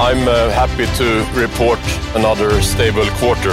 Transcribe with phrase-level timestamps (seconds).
[0.00, 1.04] I'm uh, happy to
[1.40, 1.78] report
[2.14, 3.52] another stable quarter.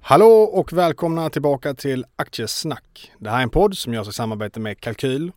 [0.00, 3.12] Hallå och välkomna tillbaka till Aktiesnack.
[3.18, 5.32] Det här är en podd som görs i samarbete med Kalkyl.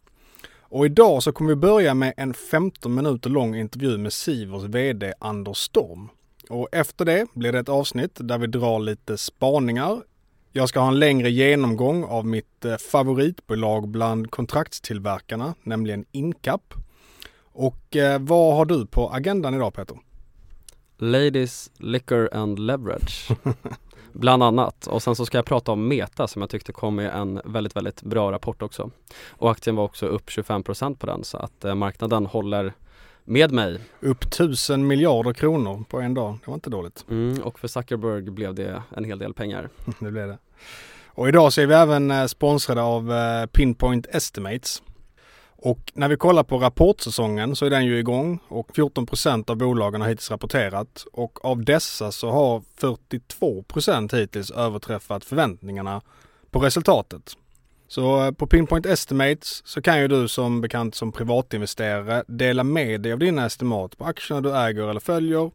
[0.62, 5.14] Och idag så kommer vi börja med en 15 minuter lång intervju med Sivers VD
[5.20, 6.10] Anders Storm.
[6.50, 10.02] Och efter det blir det ett avsnitt där vi drar lite spaningar.
[10.56, 16.74] Jag ska ha en längre genomgång av mitt eh, favoritbolag bland kontraktstillverkarna, nämligen Incap.
[17.54, 19.98] Och eh, vad har du på agendan idag Peter?
[20.98, 23.32] Ladies, Liquor and Leverage
[24.14, 27.16] Bland annat och sen så ska jag prata om Meta som jag tyckte kom med
[27.16, 28.92] en väldigt väldigt bra rapport också
[29.30, 32.74] Och aktien var också upp 25% på den så att eh, marknaden håller
[33.26, 33.80] med mig.
[34.00, 37.06] Upp tusen miljarder kronor på en dag, det var inte dåligt.
[37.10, 39.70] Mm, Och för Zuckerberg blev det en hel del pengar.
[40.00, 40.38] Det blev det.
[41.16, 44.84] Och idag så är vi även eh, sponsrade av eh, Pinpoint Estimates.
[45.66, 50.02] Och när vi kollar på rapportsäsongen så är den ju igång och 14% av bolagen
[50.02, 51.06] har hittills rapporterat.
[51.14, 56.02] Och av dessa så har 42% hittills överträffat förväntningarna
[56.52, 57.38] på resultatet.
[57.94, 63.02] Så eh, på Pinpoint Estimates så kan ju du som bekant som privatinvesterare dela med
[63.02, 65.52] dig av dina estimat på aktierna du äger eller följer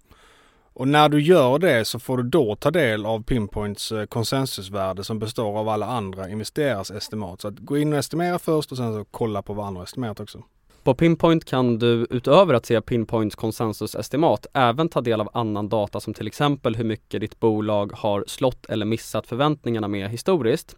[0.72, 5.04] och när du gör det så får du då ta del av Pinpoints eh, konsensusvärde
[5.04, 7.40] som består av alla andra investerares estimat.
[7.40, 9.84] Så att gå in och estimera först och sen så kolla på vad andra har
[9.84, 10.42] estimerat också.
[10.82, 16.00] På Pinpoint kan du utöver att se Pinpoints konsensusestimat även ta del av annan data
[16.00, 20.76] som till exempel hur mycket ditt bolag har slått eller missat förväntningarna med historiskt.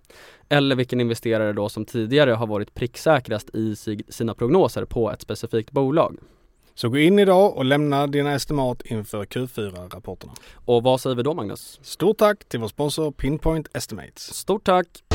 [0.48, 3.76] Eller vilken investerare då som tidigare har varit pricksäkrast i
[4.08, 6.16] sina prognoser på ett specifikt bolag.
[6.74, 10.32] Så gå in idag och lämna dina estimat inför Q4-rapporterna.
[10.54, 11.80] Och vad säger vi då Magnus?
[11.82, 14.34] Stort tack till vår sponsor Pinpoint Estimates.
[14.34, 15.09] Stort tack!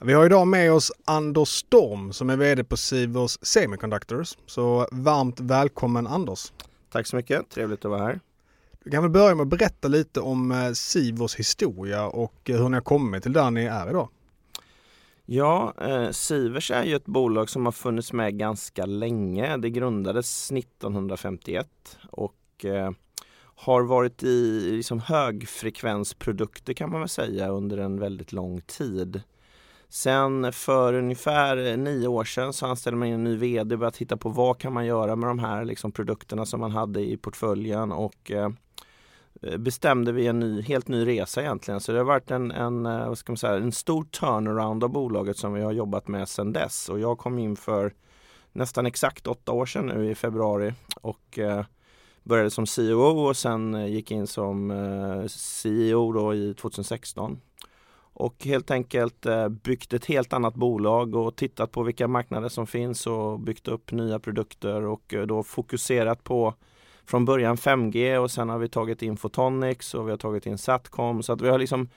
[0.00, 4.36] Vi har idag med oss Anders Storm som är VD på Sivers Semiconductors.
[4.46, 6.52] Så varmt välkommen Anders!
[6.90, 8.20] Tack så mycket, trevligt att vara här.
[8.84, 12.68] Du kan väl börja med att berätta lite om eh, Sivers historia och eh, hur
[12.68, 14.08] ni har kommit till där ni är idag.
[15.26, 19.56] Ja, eh, Sivers är ju ett bolag som har funnits med ganska länge.
[19.56, 21.68] Det grundades 1951
[22.10, 22.90] och eh,
[23.38, 29.22] har varit i liksom, högfrekvensprodukter kan man väl säga under en väldigt lång tid.
[29.96, 33.96] Sen för ungefär eh, nio år sedan så anställde man en ny VD och började
[33.96, 37.16] titta på vad kan man göra med de här liksom, produkterna som man hade i
[37.16, 38.50] portföljen och eh,
[39.42, 41.80] eh bestämde vi en ny, helt ny resa egentligen.
[41.80, 44.90] Så det har varit en, en, eh, vad ska man säga, en stor turnaround av
[44.90, 46.88] bolaget som vi har jobbat med sedan dess.
[46.88, 47.94] Och jag kom in för
[48.52, 51.64] nästan exakt åtta år sedan nu i februari och eh,
[52.22, 57.40] började som CEO och sen gick in som eh, CEO då i 2016.
[58.18, 62.66] Och helt enkelt eh, byggt ett helt annat bolag och tittat på vilka marknader som
[62.66, 66.54] finns och byggt upp nya produkter och eh, då fokuserat på
[67.06, 70.58] från början 5G och sen har vi tagit in Photonics och vi har tagit in
[70.58, 71.88] Satcom så att vi har liksom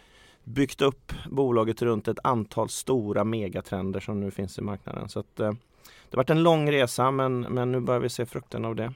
[0.44, 5.10] byggt upp bolaget runt ett antal stora megatrender som nu finns i marknaden.
[5.10, 5.52] Så att, eh,
[5.82, 8.94] det har varit en lång resa men, men nu börjar vi se frukten av det.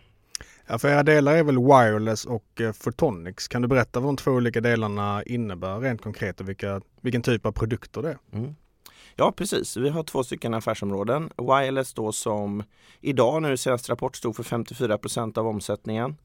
[0.68, 3.48] Ja, för era delar är väl wireless och eh, photonics.
[3.48, 7.46] Kan du berätta vad de två olika delarna innebär rent konkret och vilka, vilken typ
[7.46, 8.18] av produkter det är?
[8.34, 8.56] Mm.
[9.16, 11.30] Ja precis, vi har två stycken affärsområden.
[11.38, 12.64] Wireless då som
[13.02, 16.16] idag nu senaste rapport stod för 54% av omsättningen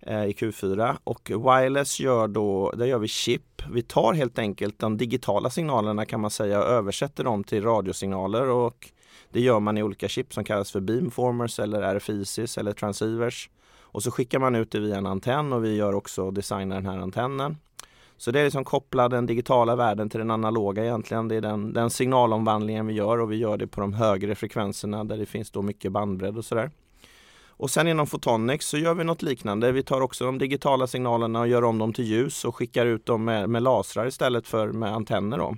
[0.00, 3.62] eh, i Q4 och wireless gör då, där gör vi chip.
[3.70, 8.50] Vi tar helt enkelt de digitala signalerna kan man säga och översätter dem till radiosignaler
[8.50, 8.90] och
[9.32, 13.50] det gör man i olika chip som kallas för beamformers eller RFICs eller transceivers.
[13.92, 16.86] Och så skickar man ut det via en antenn och vi gör också designar den
[16.86, 17.56] här antennen.
[18.16, 21.28] Så det är liksom koppla den digitala världen till den analoga egentligen.
[21.28, 25.04] Det är den, den signalomvandlingen vi gör och vi gör det på de högre frekvenserna
[25.04, 26.70] där det finns då mycket bandbredd och sådär.
[27.48, 29.72] Och sen inom Photonics så gör vi något liknande.
[29.72, 33.06] Vi tar också de digitala signalerna och gör om dem till ljus och skickar ut
[33.06, 35.38] dem med, med lasrar istället för med antenner.
[35.38, 35.56] Då.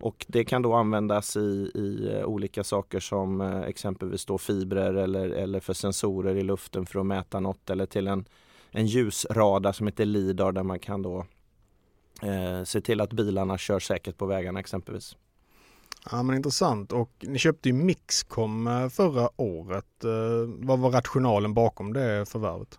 [0.00, 4.94] Och det kan då användas i, i eh, olika saker som eh, exempelvis då fibrer
[4.94, 8.24] eller, eller för sensorer i luften för att mäta något eller till en,
[8.70, 11.26] en ljusradar som heter LIDAR där man kan då
[12.22, 15.16] eh, se till att bilarna kör säkert på vägarna exempelvis.
[16.10, 19.84] Ja men intressant och ni köpte ju Mixcom eh, förra året.
[20.46, 22.78] Vad var rationalen bakom det förvärvet?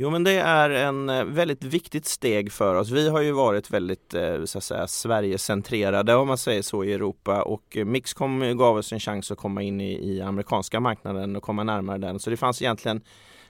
[0.00, 2.90] Jo men det är en eh, väldigt viktigt steg för oss.
[2.90, 6.92] Vi har ju varit väldigt eh, så att säga, Sverigecentrerade om man säger så i
[6.92, 11.36] Europa och eh, Mixcom gav oss en chans att komma in i, i amerikanska marknaden
[11.36, 12.20] och komma närmare den.
[12.20, 13.00] Så det fanns egentligen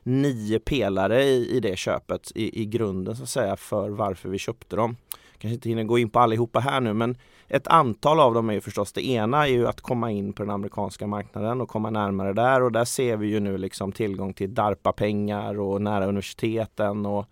[0.03, 4.39] nio pelare i, i det köpet i, i grunden så att säga för varför vi
[4.39, 4.97] köpte dem.
[5.39, 7.17] Kanske inte hinner gå in på allihopa här nu men
[7.49, 10.43] ett antal av dem är ju förstås det ena är ju att komma in på
[10.43, 14.35] den amerikanska marknaden och komma närmare där och där ser vi ju nu liksom tillgång
[14.35, 17.27] till DARPA-pengar och nära universiteten och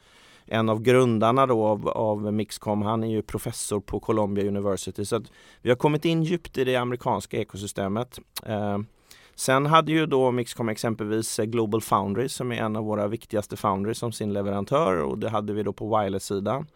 [0.46, 5.16] en av grundarna då av, av Mixcom, han är ju professor på Columbia University så
[5.16, 5.32] att
[5.62, 8.18] vi har kommit in djupt i det amerikanska ekosystemet.
[8.46, 8.78] Eh,
[9.38, 13.98] Sen hade ju då Mixcom exempelvis Global Foundry som är en av våra viktigaste foundries
[13.98, 16.66] som sin leverantör och det hade vi då på wireless-sidan.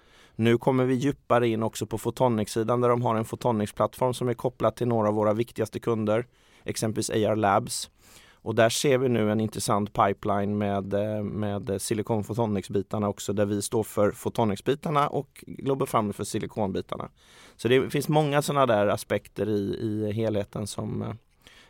[0.40, 4.34] Nu kommer vi djupare in också på Photonics-sidan där de har en Photonics-plattform som är
[4.34, 6.26] kopplad till några av våra viktigaste kunder,
[6.64, 7.90] exempelvis AR Labs.
[8.34, 13.46] Och där ser vi nu en intressant pipeline med, eh, med Silicon Photonics-bitarna också där
[13.46, 17.08] vi står för Photonics-bitarna och Global Family för silikonbitarna.
[17.56, 21.12] Så det finns många sådana där aspekter i, i helheten som eh,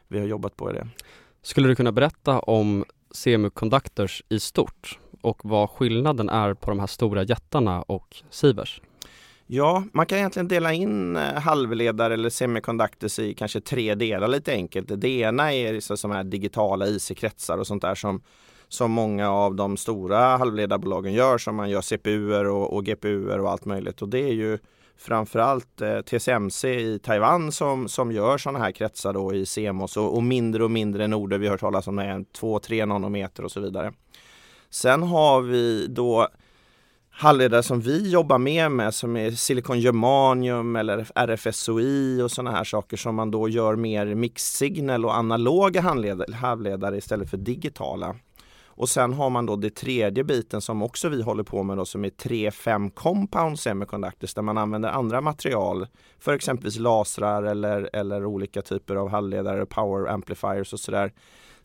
[0.08, 0.88] vi har jobbat på i det.
[1.42, 6.86] Skulle du kunna berätta om semiconductors i stort och vad skillnaden är på de här
[6.86, 8.80] stora jättarna och Sivers?
[9.46, 14.52] Ja, man kan egentligen dela in eh, halvledare eller semiconductors i kanske tre delar lite
[14.52, 15.00] enkelt.
[15.00, 18.22] Det ena är så som här digitala IC-kretsar och sånt där som,
[18.68, 23.50] som många av de stora halvledarbolagen gör som man gör CPUer och, och GPUer och
[23.50, 24.58] allt möjligt och det är ju
[25.00, 30.16] framförallt eh, TSMC i Taiwan som, som gör sådana här kretsar då i CMOS och,
[30.16, 31.38] och mindre och mindre noder.
[31.38, 33.92] Vi har hört talas om det, 2-3 nanometer och så vidare.
[34.70, 36.28] Sen har vi då
[37.10, 42.64] halvledare som vi jobbar med, med som är silikon germanium eller RFSOI och sådana här
[42.64, 45.80] saker som man då gör mer mixsignal och analoga
[46.34, 48.16] halvledare istället för digitala.
[48.64, 51.84] Och sen har man då det tredje biten som också vi håller på med då
[51.84, 55.86] som är 3-5 compound semiconductors där man använder andra material
[56.18, 61.12] för exempelvis lasrar eller, eller olika typer av halvledare, power amplifiers och sådär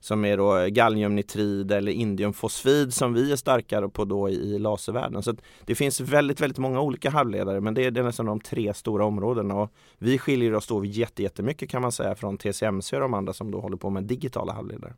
[0.06, 5.24] som är då galliumnitrid eller indiumfosfid som vi är starkare på då i laservärlden.
[5.24, 5.36] Så
[5.66, 8.74] det finns väldigt, väldigt många olika halvledare men det är, det är nästan de tre
[8.74, 13.13] stora områdena och vi skiljer oss då jättemycket kan man säga från TCMC och de
[13.13, 14.94] andra som då håller på med digitala halvledare.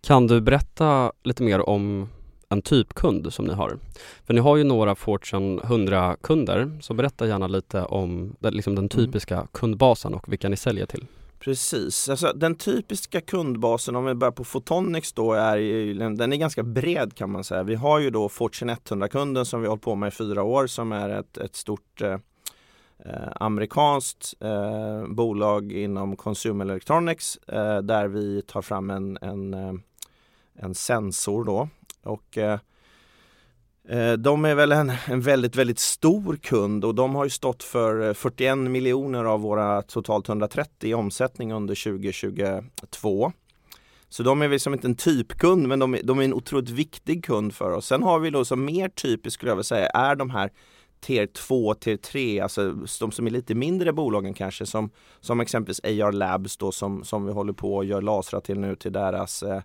[0.00, 2.08] Kan du berätta lite mer om
[2.48, 3.78] en typkund som ni har?
[4.24, 8.84] För ni har ju några Fortune 100-kunder, så berätta gärna lite om den, liksom den
[8.84, 8.88] mm.
[8.88, 9.46] typiska mm.
[9.52, 11.06] kundbasen och vilka ni säljer till.
[11.38, 16.62] Precis, alltså den typiska kundbasen om vi börjar på Photonics då är den är ganska
[16.62, 17.62] bred kan man säga.
[17.62, 20.66] Vi har ju då Fortune 100-kunden som vi har hållit på med i fyra år
[20.66, 22.18] som är ett, ett stort eh,
[22.98, 29.74] eh amerikanskt eh, bolag inom Consumer Electronics eh, där vi tar fram en, en, eh,
[30.54, 31.68] en sensor då.
[32.02, 32.58] Och eh,
[33.88, 37.62] Eh, de är väl en, en, väldigt, väldigt stor kund och de har ju stått
[37.62, 43.32] för eh, 41 miljoner av våra totalt 130 i omsättning under 2022.
[44.08, 47.24] Så de är liksom inte en typkund men de är, de är en otroligt viktig
[47.24, 47.86] kund för oss.
[47.86, 50.50] Sen har vi då som mer typiskt skulle jag vilja säga är de här
[51.00, 54.90] tier 2, tier 3, alltså de som är lite mindre bolagen kanske som,
[55.20, 58.76] som exempelvis AR Labs då som, som vi håller på och gör lasrar till nu
[58.76, 59.62] till deras eh,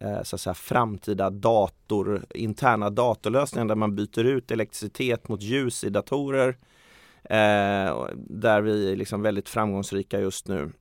[0.00, 5.84] Eh, så att säga, framtida dator, interna datorlösningar där man byter ut elektricitet mot ljus
[5.84, 6.48] i datorer.
[7.24, 10.72] Eh, där vi är liksom väldigt framgångsrika just nu.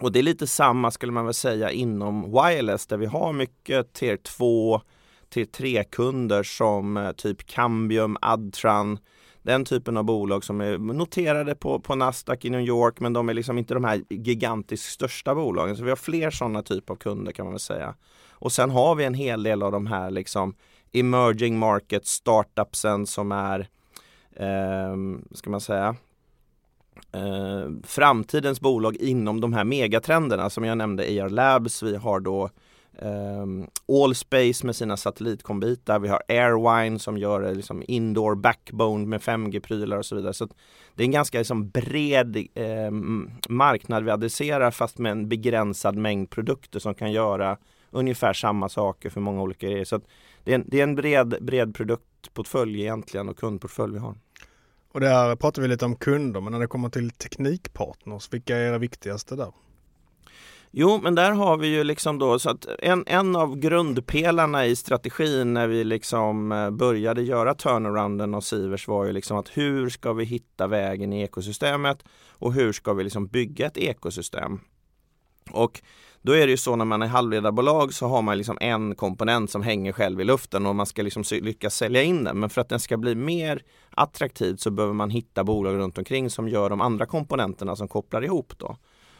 [0.00, 3.92] Och det är lite samma skulle man väl säga inom wireless där vi har mycket
[3.92, 4.80] tier 2,
[5.28, 8.98] tier 3 kunder som eh, typ Cambium, Adtran,
[9.42, 13.28] den typen av bolag som är noterade på, på Nasdaq i New York men de
[13.28, 15.76] är liksom inte de här gigantiskt största bolagen.
[15.76, 17.94] Så vi har fler sådana typer av kunder kan man väl säga.
[18.38, 20.54] Och sen har vi en hel del av de här liksom
[20.92, 23.68] emerging market startupsen som är
[24.36, 24.96] eh,
[25.34, 25.96] ska man säga
[27.12, 31.82] eh, framtidens bolag inom de här megatrenderna som jag nämnde AR Labs.
[31.82, 32.50] Vi har då
[32.98, 35.98] Um, Allspace med sina satellitkombitar.
[35.98, 40.32] Vi har Airwine som gör liksom indoor backbone med 5G-prylar och så vidare.
[40.32, 40.48] Så
[40.94, 42.90] det är en ganska liksom bred eh,
[43.48, 47.56] marknad vi adresserar fast med en begränsad mängd produkter som kan göra
[47.96, 49.84] ungefär samma saker för många olika grejer.
[49.84, 50.00] Så
[50.44, 54.14] det, är en, det är en bred, bred produktportfölj egentligen och kundportfölj vi har.
[54.92, 58.60] Och där pratar vi lite om kunder, men när det kommer till teknikpartners, vilka är
[58.60, 59.52] era viktigaste där?
[60.70, 64.76] Jo, men där har vi ju liksom då så att en, en av grundpelarna i
[64.76, 69.88] strategin när vi liksom eh, började göra turnarounden av Sivers var ju liksom att hur
[69.88, 74.60] ska vi hitta vägen i ekosystemet och hur ska vi liksom bygga ett ekosystem?
[75.50, 75.82] Och
[76.26, 79.50] då är det ju så när man är halvledarbolag så har man liksom en komponent
[79.50, 82.40] som hänger själv i luften och man ska liksom lyckas sälja in den.
[82.40, 86.30] Men för att den ska bli mer attraktiv så behöver man hitta bolag runt omkring
[86.30, 88.76] som gör de andra komponenterna som kopplar ihop då.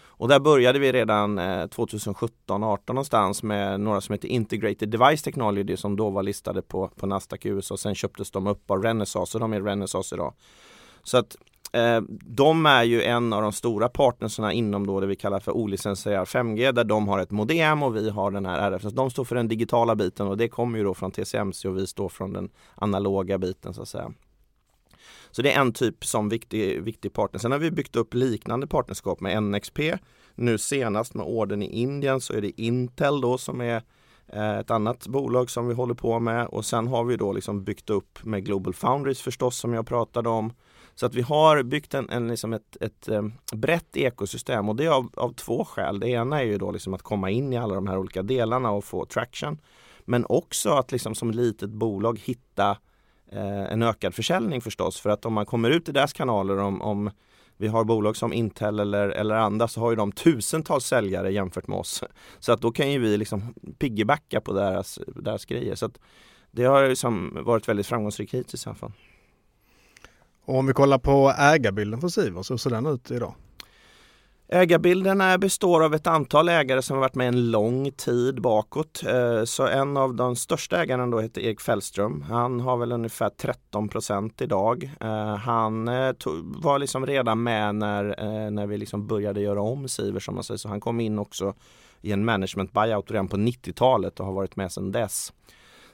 [0.06, 5.76] Och där började vi redan eh, 2017-18 någonstans med några som heter Integrated Device Technology
[5.76, 7.76] som då var listade på, på Nasdaq i USA.
[7.76, 10.34] Sen köptes de upp av Renesas och de är Renesas idag.
[11.02, 11.36] Så att
[11.76, 15.52] Eh, de är ju en av de stora partnerserna inom då det vi kallar för
[15.52, 18.83] olicensierad 5G där de har ett modem och vi har den här RF.
[18.83, 21.87] De står för den digitala biten och det kommer ju då från TCMC och vi
[21.87, 24.12] står från den analoga biten så att säga.
[25.30, 27.40] Så det är en typ som viktig, viktig partner.
[27.40, 29.80] Sen har vi byggt upp liknande partnerskap med NXP.
[30.35, 33.83] Nu senast med orden i Indien så är det Intel då som är
[34.26, 37.64] eh, ett annat bolag som vi håller på med och sen har vi då liksom
[37.64, 40.52] byggt upp med Global Foundries förstås som jag pratade om.
[40.96, 44.84] Så att vi har byggt en, en liksom ett, ett, ehm, brett ekosystem och det
[44.84, 46.00] är av, av två skäl.
[46.00, 48.70] Det ena är ju då liksom att komma in i alla de här olika delarna
[48.70, 49.58] och få traction.
[50.04, 52.76] Men också att liksom som litet bolag hitta
[53.32, 55.00] Eh, en ökad försäljning förstås.
[55.00, 57.10] För att om man kommer ut i deras kanaler om, om
[57.56, 61.66] vi har bolag som Intel eller, eller andra så har ju de tusentals säljare jämfört
[61.66, 62.04] med oss.
[62.38, 65.74] Så att då kan ju vi liksom piggybacka på deras, deras grejer.
[65.74, 65.98] Så att
[66.50, 68.92] det har liksom varit väldigt framgångsrikt hittills i alla fall.
[70.46, 73.34] Och om vi kollar på ägarbilden för Sivers, hur ser den ut idag?
[74.48, 79.02] Ägarbilden eh, består av ett antal ägare som har varit med en lång tid bakåt.
[79.06, 82.22] Eh, så en av de största ägarna då heter Erik Fällström.
[82.22, 84.90] Han har väl ungefär 13 procent idag.
[85.00, 85.84] Eh, han
[86.56, 90.58] var liksom redan med när, när vi liksom började göra om Sivers som man säger.
[90.58, 91.54] Så han kom in också
[92.00, 95.32] i en management buyout redan på 90-talet och har varit med sedan dess.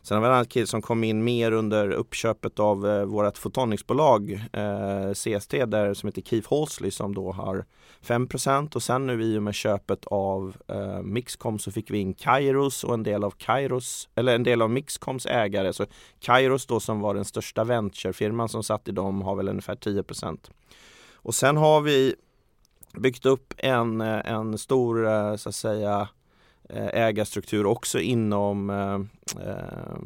[0.05, 3.39] Sen har vi en annan kille som kom in mer under uppköpet av eh, vårt
[3.39, 7.65] fotonicsbolag eh, CST där som heter Keith Halsley som då har
[8.03, 12.15] 5% och sen nu i och med köpet av eh, Mixcom så fick vi in
[12.15, 15.73] Kairos och en del av Kairos eller en del av Mixcoms ägare.
[15.73, 15.87] Så
[16.21, 20.51] Kairos då som var den största venturefirman som satt i dem har väl ungefär 10%
[21.15, 22.15] och sen har vi
[22.99, 26.22] byggt upp en, eh, en stor eh, så att säga Eh,
[26.69, 28.95] Eh, ägarstruktur också inom eh,
[29.49, 29.99] eh,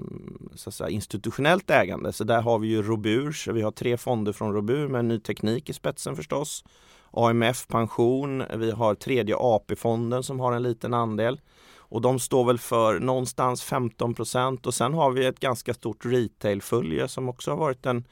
[0.55, 2.13] så att säga, institutionellt ägande.
[2.13, 5.71] Så där har vi ju Robur, vi har tre fonder från Robur med ny teknik
[5.71, 6.65] i spetsen förstås.
[7.11, 11.41] AMF Pension, vi har tredje AP-fonden som har en liten andel.
[11.89, 17.09] Och de står väl för någonstans 15% och sen har vi ett ganska stort retailfölje
[17.09, 18.05] som också har varit en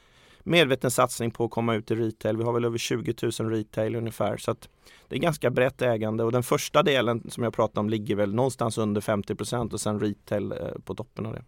[0.44, 2.36] medveten satsning på att komma ut i retail.
[2.36, 4.36] Vi har väl över 20 000 retail ungefär.
[4.36, 4.56] Så
[5.08, 8.34] det är ganska brett ägande och den första delen som jag pratade om ligger väl
[8.34, 11.42] någonstans under 50% och sen retail eh, på toppen av det.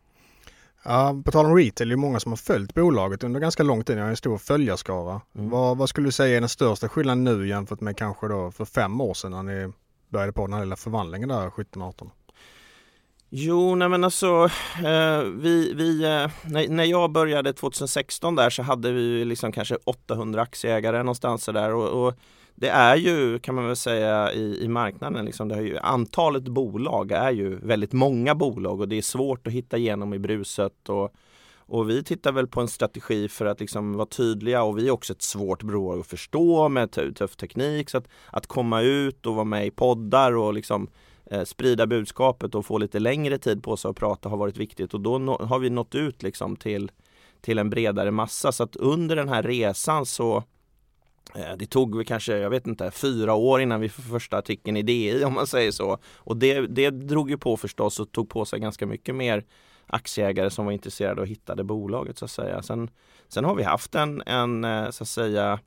[0.84, 3.84] Ja, på tal om retail, det är många som har följt bolaget under ganska lång
[3.84, 3.96] tid.
[3.96, 5.20] Ni har en stor följarskara.
[5.34, 5.50] Mm.
[5.50, 8.64] Vad, vad, skulle du säga är den största skillnaden nu jämfört med kanske då för
[8.64, 9.72] fem år sedan när ni
[10.08, 12.10] började på den här lilla förvandlingen där 17-18?
[13.30, 14.50] Jo, nej men alltså
[14.84, 19.76] eh, vi, vi, eh, när, när jag började 2016 där så hade vi liksom kanske
[19.84, 22.14] 800 aktieägare någonstans där och, och,
[22.54, 26.48] det är ju kan man väl säga i, i marknaden liksom, det är ju, antalet
[26.48, 30.88] bolag är ju väldigt många bolag och det är svårt att hitta igenom i bruset
[30.88, 31.14] och,
[31.58, 34.92] och vi tittar väl på en strategi för att liksom vara tydliga och vi är
[34.92, 39.34] också ett svårt bolag att förstå med tuff teknik så att, att komma ut och
[39.34, 40.88] vara med i poddar och liksom
[41.30, 44.94] Eh, sprida budskapet och få lite längre tid på sig att prata har varit viktigt
[44.94, 46.90] och då no har vi nått ut liksom till,
[47.40, 48.52] till en bredare massa.
[48.52, 50.36] Så att under den här resan så
[51.34, 54.76] eh, det tog vi kanske, jag vet inte, fyra år innan vi fick första artikeln
[54.76, 55.98] i DI om man säger så.
[56.16, 59.44] Och det, det drog ju på förstås och tog på sig ganska mycket mer
[59.86, 62.62] aktieägare som var intresserade och hittade bolaget så att säga.
[62.62, 62.90] Sen,
[63.28, 65.60] sen har vi haft en, en eh, så att säga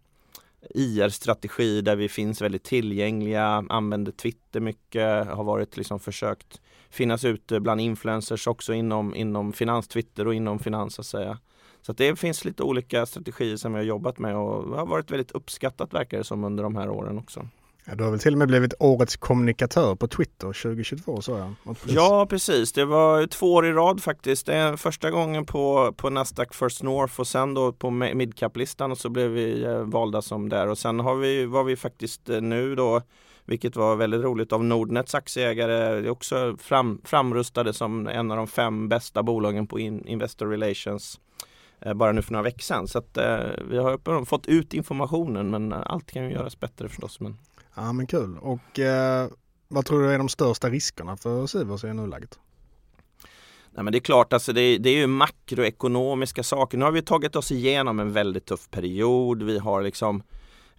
[0.70, 7.60] IR-strategi där vi finns väldigt tillgängliga, använder Twitter mycket, har varit liksom försökt finnas ute
[7.60, 11.38] bland influencers också inom, inom finans-Twitter och inom finans så att säga.
[11.82, 15.12] Så att det finns lite olika strategier som vi har jobbat med och har varit
[15.12, 17.48] väldigt uppskattat verkar det som under de här åren också.
[17.86, 21.76] Ja, du har väl till och med blivit årets kommunikatör på Twitter 2022 sa jag.
[21.88, 24.46] Ja precis, det var två år i rad faktiskt.
[24.46, 28.98] Det är första gången på, på Nasdaq First North och sen då på midcap-listan och
[28.98, 32.42] så blev vi eh, valda som där och sen har vi, var vi faktiskt eh,
[32.42, 33.02] nu då
[33.50, 38.90] vilket var väldigt roligt av Nordnets aktieägare också fram, framrustade som en av de fem
[38.90, 41.20] bästa bolagen på in, Investor Relations
[41.82, 42.88] eh, bara nu för några veckor sedan.
[42.88, 47.20] Så att, eh, vi har fått ut informationen men allt kan ju göras bättre förstås.
[47.20, 47.38] Men...
[47.82, 48.38] Ja men kul.
[48.38, 49.30] Och eh,
[49.68, 52.40] vad tror du är de största riskerna för Sivers i nuläget?
[53.72, 56.78] Nej, men det är klart, alltså det, är, det är ju makroekonomiska saker.
[56.78, 59.44] Nu har vi tagit oss igenom en väldigt tuff period.
[59.44, 60.24] Vi har liksom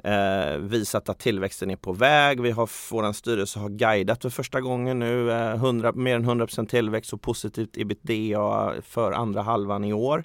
[0.05, 2.41] eh, visat att tillväxten är på väg.
[2.41, 6.67] Vi har, vår styrelse har guidat för första gången nu eh, 100, mer än 100%
[6.67, 10.25] tillväxt och positivt ebitda för andra halvan i år.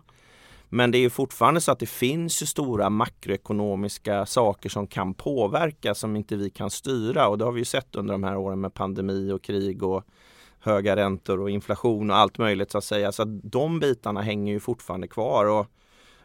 [0.69, 5.95] Men det är fortfarande så att det finns ju stora makroekonomiska saker som kan påverka
[5.95, 8.61] som inte vi kan styra och det har vi ju sett under de här åren
[8.61, 10.03] med pandemi och krig och
[10.59, 13.11] höga räntor och inflation och allt möjligt så att säga.
[13.11, 15.45] Så att de bitarna hänger ju fortfarande kvar.
[15.45, 15.67] Och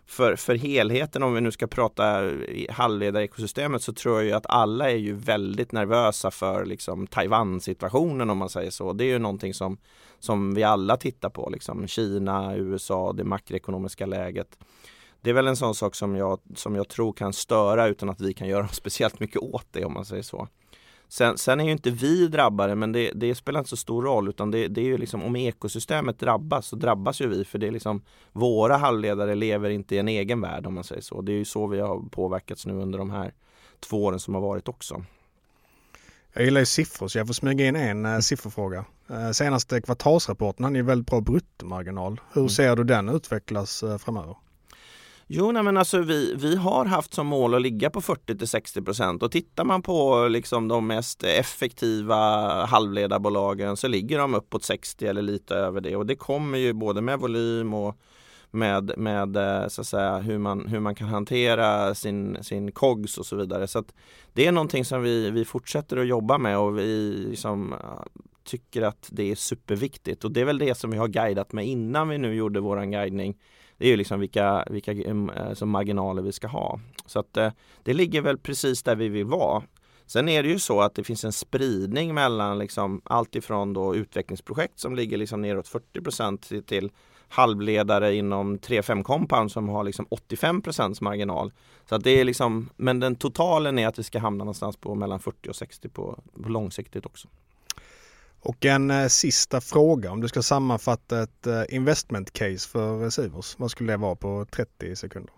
[0.07, 2.30] för, för helheten, om vi nu ska prata
[2.71, 8.38] halvledarekosystemet, så tror jag ju att alla är ju väldigt nervösa för liksom Taiwan-situationen om
[8.38, 8.92] man säger så.
[8.92, 9.78] Det är ju någonting som,
[10.19, 14.59] som vi alla tittar på, liksom Kina, USA, det makroekonomiska läget.
[15.21, 18.21] Det är väl en sån sak som jag, som jag tror kan störa utan att
[18.21, 20.49] vi kan göra speciellt mycket åt det om man säger så.
[21.12, 24.29] Sen, sen är ju inte vi drabbade men det, det, spelar inte så stor roll
[24.29, 27.67] utan det, det, är ju liksom om ekosystemet drabbas så drabbas ju vi för det
[27.67, 28.02] är liksom
[28.33, 31.21] våra halvledare lever inte i en egen värld om man säger så.
[31.21, 33.35] Det är ju så vi har påverkats nu under de här
[33.81, 35.05] två åren som har varit också.
[36.33, 38.85] Jag gillar ju siffror så jag får smyga in en äh, sifferfråga.
[39.11, 42.21] Äh, senaste kvartalsrapporten hade ju väldigt bra bruttomarginal.
[42.33, 42.49] Hur mm.
[42.49, 44.37] ser du den utvecklas äh, framöver?
[45.32, 48.49] Jo, nej, men alltså vi, vi har haft som mål att ligga på 40 till
[48.49, 49.22] 60 procent.
[49.22, 52.16] Och tittar man på liksom de mest effektiva
[52.64, 55.96] halvledarbolagen så ligger de uppåt 60 eller lite över det.
[55.96, 57.96] Och det kommer ju både med volym och
[58.50, 63.18] med, med eh, så att säga, hur, man, hur man kan hantera sin, sin COGS
[63.18, 63.66] och så vidare.
[63.66, 63.84] Så
[64.32, 68.82] det är någonting som vi, vi fortsätter att jobba med och vi liksom, eh, tycker
[68.82, 70.25] att det är superviktigt.
[70.25, 72.90] Och det är väl det som vi har guidat med innan vi nu gjorde våran
[72.90, 73.36] guidning
[73.80, 76.80] det är ju liksom vilka, vilka mm, alltså marginaler vi ska ha.
[77.06, 77.50] Så att eh,
[77.82, 79.62] det ligger väl precis där vi vill vara.
[80.06, 83.97] Sen är det ju så att det finns en spridning mellan liksom allt ifrån då
[83.97, 86.90] utvecklingsprojekt som ligger liksom neråt 40 till, till
[87.28, 91.52] halvledare inom 3-5 compound som har liksom 85% marginal.
[91.88, 94.95] Så att det är liksom, men den totalen är att vi ska hamna någonstans på
[94.95, 97.28] mellan 40 och 60 på, på långsiktigt också.
[98.43, 103.09] Och en eh, sista fråga, om du ska sammanfatta ett eh, investment case för eh,
[103.09, 105.33] Sivers, vad skulle det vara på 30 sekunder?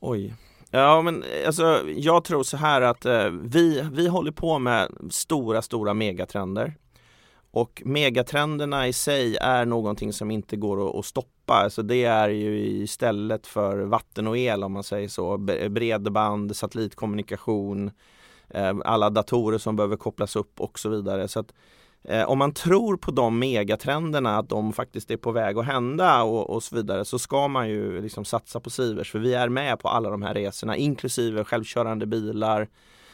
[0.00, 0.34] Oj,
[0.70, 4.88] Ja men eh, alltså jag tror så här att eh, vi, vi håller på med
[5.10, 6.74] stora, stora megatrender.
[7.52, 11.54] Och megatrenderna i sig är någonting som inte går att, att stoppa.
[11.54, 15.38] Alltså det är ju istället för vatten och el om man säger så.
[15.70, 17.90] Bredband, satellitkommunikation,
[18.48, 21.28] eh, alla datorer som behöver kopplas upp och så vidare.
[21.28, 21.52] Så att
[22.04, 26.22] Eh, om man tror på de megatrenderna, att de faktiskt är på väg att hända
[26.22, 29.10] och, och så vidare, så ska man ju liksom satsa på Sivers.
[29.10, 32.68] För vi är med på alla de här resorna, inklusive självkörande bilar,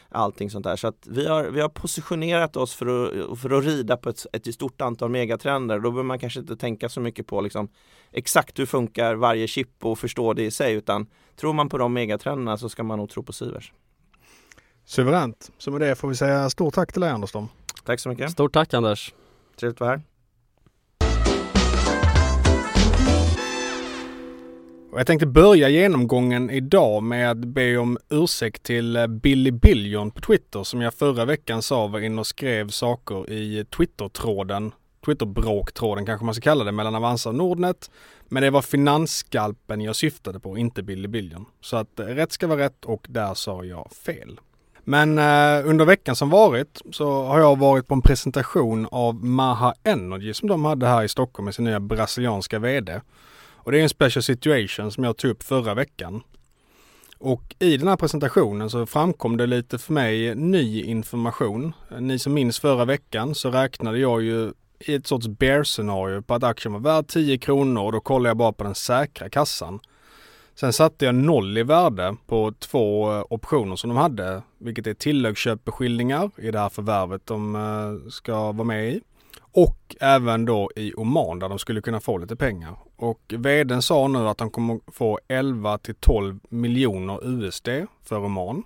[0.09, 0.77] allting sånt där.
[0.77, 4.27] Så att vi har, vi har positionerat oss för att, för att rida på ett,
[4.33, 5.79] ett stort antal megatrender.
[5.79, 7.68] Då behöver man kanske inte tänka så mycket på liksom
[8.12, 11.92] exakt hur funkar varje chip och förstå det i sig, utan tror man på de
[11.92, 13.72] megatrenderna så ska man nog tro på Sivers.
[14.85, 15.53] Suveränt.
[15.59, 17.49] Så med det får vi säga stort tack till dig Andersson.
[17.87, 18.31] Tack så mycket.
[18.31, 19.14] Stort tack Anders.
[19.57, 20.03] Trevligt att vara här.
[24.96, 30.20] jag tänkte börja genomgången idag med att be om ursäkt till eh, Billy Billion på
[30.20, 34.72] Twitter som jag förra veckan sa var inne och skrev saker i Twitter-tråden,
[35.05, 37.90] Twitter-bråktråden kanske man ska kalla det, mellan Avanza och Nordnet.
[38.29, 41.46] Men det var finansskalpen jag syftade på, inte Billy Billion.
[41.61, 44.40] Så att eh, rätt ska vara rätt och där sa jag fel.
[44.88, 49.75] Men eh, under veckan som varit så har jag varit på en presentation av Maha
[49.85, 53.01] Energy som de hade här i Stockholm med sin nya brasilianska VD.
[53.55, 56.22] Och det är en special situation som jag tog upp förra veckan.
[57.18, 61.72] Och i den här presentationen så framkom det lite för mig ny information.
[62.01, 66.44] Ni som minns förra veckan så räknade jag ju i ett sorts bear-scenario på att
[66.44, 69.81] aktien var värd 10 kronor och då kollade jag bara på den säkra kassan.
[70.61, 74.95] Sen satte jag noll i värde på två eh, optioner som de hade, vilket är
[74.95, 79.01] tilläggsköpeskillingar i det här förvärvet de eh, ska vara med i.
[79.40, 82.77] Och även då i Oman där de skulle kunna få lite pengar.
[82.97, 87.69] Och vdn sa nu att de kommer få 11 till 12 miljoner USD
[88.03, 88.62] för Oman.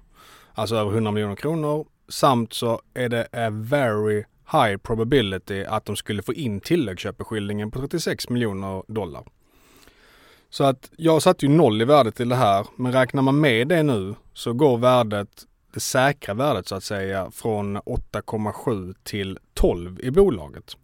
[0.54, 5.96] Alltså över 100 miljoner kronor samt så är det a very high probability att de
[5.96, 9.24] skulle få in tilläggsköpeskillingen på 36 miljoner dollar.
[10.50, 13.68] Så att jag satte ju noll i värde till det här, men räknar man med
[13.68, 15.28] det nu så går värdet,
[15.74, 20.76] det säkra värdet så att säga, från 8,7 till 12 i bolaget.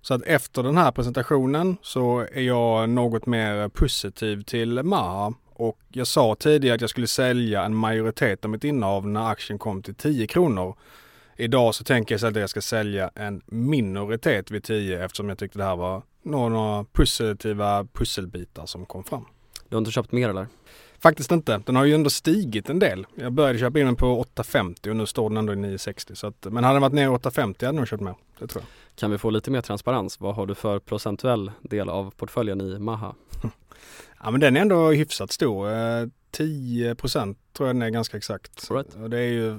[0.00, 5.78] Så att efter den här presentationen så är jag något mer positiv till Maha och
[5.88, 9.82] jag sa tidigare att jag skulle sälja en majoritet av mitt innehav när aktien kom
[9.82, 10.76] till 10 kronor.
[11.36, 15.58] Idag så tänker jag att jag ska sälja en minoritet vid 10 eftersom jag tyckte
[15.58, 19.24] det här var några positiva pusselbitar som kom fram.
[19.68, 20.46] Du har inte köpt mer eller?
[20.98, 21.62] Faktiskt inte.
[21.66, 23.06] Den har ju ändå stigit en del.
[23.14, 26.14] Jag började köpa in den på 8,50 och nu står den ändå i 9,60.
[26.14, 28.14] Så att, men hade den varit ner i 8,50 hade jag nog köpt mer.
[28.38, 28.98] Det tror jag.
[28.98, 30.20] Kan vi få lite mer transparens?
[30.20, 33.14] Vad har du för procentuell del av portföljen i Maha?
[34.22, 35.68] ja men den är ändå hyfsat stor.
[36.30, 38.70] 10 eh, tror jag den är ganska exakt.
[38.70, 38.94] Right.
[38.94, 39.58] Och det är ju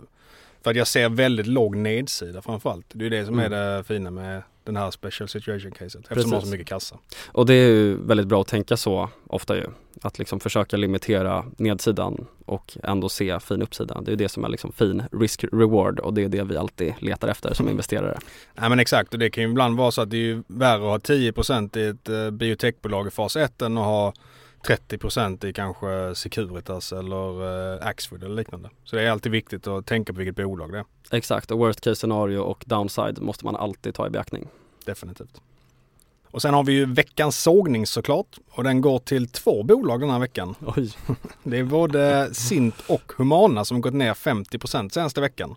[0.66, 2.86] för att jag ser väldigt låg nedsida framförallt.
[2.94, 3.54] Det är ju det som mm.
[3.54, 6.32] är det fina med den här special situation caset eftersom Precis.
[6.32, 6.98] de har så mycket kassa.
[7.28, 9.64] Och det är ju väldigt bra att tänka så ofta ju.
[10.02, 14.02] Att liksom försöka limitera nedsidan och ändå se fin uppsida.
[14.02, 17.28] Det är det som är liksom fin risk-reward och det är det vi alltid letar
[17.28, 17.72] efter som mm.
[17.72, 18.20] investerare.
[18.54, 20.76] Nej men exakt och det kan ju ibland vara så att det är ju värre
[20.76, 21.34] att ha 10
[21.76, 24.14] i ett uh, biotechbolag i fas 1 än att ha
[24.66, 28.70] 30% i kanske Securitas eller uh, Axfood eller liknande.
[28.84, 30.86] Så det är alltid viktigt att tänka på vilket bolag det är.
[31.12, 34.48] Exakt och worst case scenario och downside måste man alltid ta i beaktning.
[34.86, 35.42] Definitivt.
[36.32, 40.10] Och sen har vi ju veckans sågning såklart och den går till två bolag den
[40.10, 40.56] här veckan.
[40.76, 40.92] Oj.
[41.44, 45.56] Det är både Sint och Humana som gått ner 50% senaste veckan.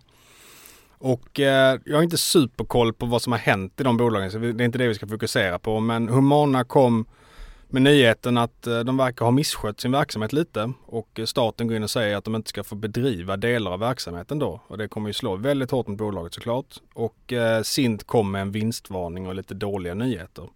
[0.97, 4.37] Och eh, jag har inte superkoll på vad som har hänt i de bolagen så
[4.37, 7.05] det är inte det vi ska fokusera på men Humana kom
[7.71, 11.83] med nyheten att eh, de verkar ha misskött sin verksamhet lite och staten går in
[11.83, 14.61] och säger att de inte ska få bedriva delar av verksamheten då.
[14.67, 16.75] Och det kommer ju slå väldigt hårt mot bolaget såklart.
[16.93, 20.49] Och eh, Sint kom med en vinstvarning och lite dåliga nyheter.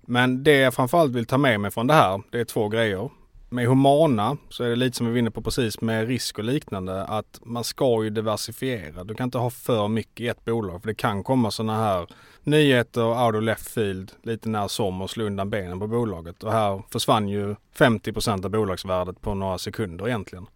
[0.00, 3.10] Men det jag framförallt vill ta med mig från det här, det är två grejer.
[3.48, 6.44] Med Humana så är det lite som vi var inne på precis med risk och
[6.44, 9.04] liknande att man ska ju diversifiera.
[9.04, 12.06] Du kan inte ha för mycket i ett bolag för det kan komma sådana här
[12.44, 16.42] nyheter out of left field lite när som och slå undan benen på bolaget.
[16.42, 20.46] Och här försvann ju 50% av bolagsvärdet på några sekunder egentligen.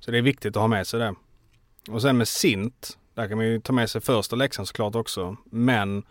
[0.00, 1.14] Så det är viktigt att ha med sig det.
[1.90, 5.36] Och sen med Sint, där kan man ju ta med sig första läxan såklart också.
[5.44, 6.02] Men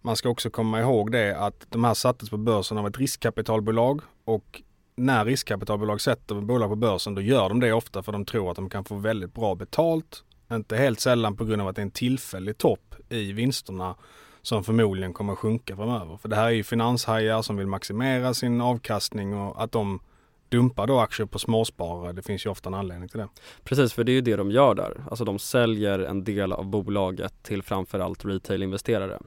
[0.00, 4.00] man ska också komma ihåg det att de här sattes på börsen av ett riskkapitalbolag
[4.24, 4.62] och
[4.96, 8.56] när riskkapitalbolag sätter bolag på börsen då gör de det ofta för de tror att
[8.56, 10.24] de kan få väldigt bra betalt.
[10.52, 13.94] Inte helt sällan på grund av att det är en tillfällig topp i vinsterna
[14.42, 16.16] som förmodligen kommer att sjunka framöver.
[16.16, 20.00] För det här är ju finanshajar som vill maximera sin avkastning och att de
[20.48, 22.12] dumpar då aktier på småsparare.
[22.12, 23.28] Det finns ju ofta en anledning till det.
[23.64, 25.04] Precis, för det är ju det de gör där.
[25.10, 29.18] Alltså de säljer en del av bolaget till framförallt retail-investerare.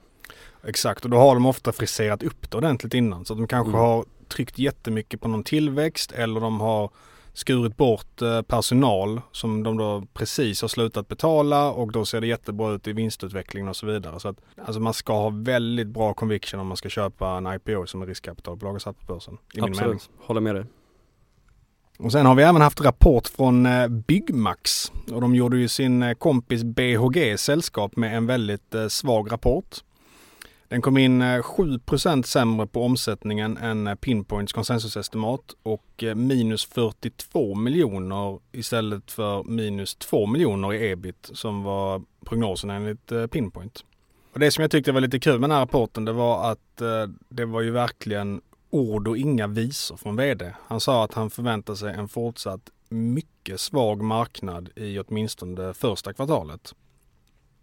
[0.64, 3.26] Exakt, och då har de ofta friserat upp det ordentligt innan.
[3.26, 3.82] Så de kanske mm.
[3.82, 6.90] har tryckt jättemycket på någon tillväxt eller de har
[7.36, 12.28] skurit bort eh, personal som de då precis har slutat betala och då ser det
[12.28, 14.20] jättebra ut i vinstutvecklingen och så vidare.
[14.20, 17.86] Så att, alltså man ska ha väldigt bra conviction om man ska köpa en IPO
[17.86, 19.38] som är riskkapitalbolag har satt på börsen.
[19.54, 20.66] I Absolut, håller med dig.
[22.00, 26.04] Och sen har vi även haft rapport från eh, Byggmax och de gjorde ju sin
[26.04, 29.76] eh, kompis BHG sällskap med en väldigt svag rapport.
[30.68, 36.66] Den kom in eh, 7% sämre på omsättningen än eh, Pinpoints konsensusestimat och eh, minus
[36.66, 43.86] 42 miljoner istället för minus 2 miljoner i ebit som var prognosen enligt Pinpoint.
[44.34, 46.82] Och det som jag tyckte var lite kul med den här rapporten det var att
[47.30, 50.54] det var ju verkligen ord och inga visor från VD.
[50.68, 56.74] Han sa att han förväntar sig en fortsatt mycket svag marknad i åtminstone första kvartalet.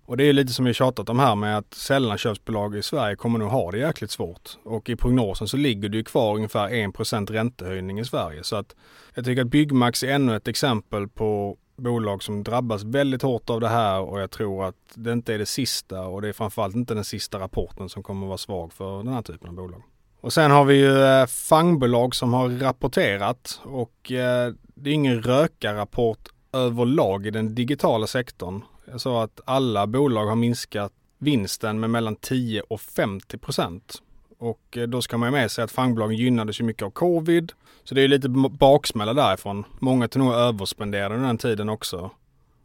[0.04, 3.38] Och det är lite som vi tjatat om här med att sällanköpsbolag i Sverige kommer
[3.38, 4.50] nog ha det jäkligt svårt.
[4.64, 8.44] Och i prognosen så ligger det ju kvar ungefär 1% räntehöjning i Sverige.
[8.44, 8.76] Så att
[9.14, 13.60] jag tycker att Byggmax är ännu ett exempel på bolag som drabbas väldigt hårt av
[13.60, 16.74] det här och jag tror att det inte är det sista och det är framförallt
[16.74, 19.82] inte den sista rapporten som kommer att vara svag för den här typen av bolag.
[20.20, 25.22] Och sen har vi ju eh, fangbolag som har rapporterat och eh, det är ingen
[25.22, 28.64] rökarrapport överlag i den digitala sektorn.
[28.84, 34.02] Jag sa att alla bolag har minskat vinsten med mellan 10 och 50 procent.
[34.38, 37.52] Och eh, då ska man ju med sig att fangbolagen gynnades ju mycket av covid.
[37.84, 39.64] Så det är lite baksmälla därifrån.
[39.78, 42.10] Många till nog överspenderade den tiden också.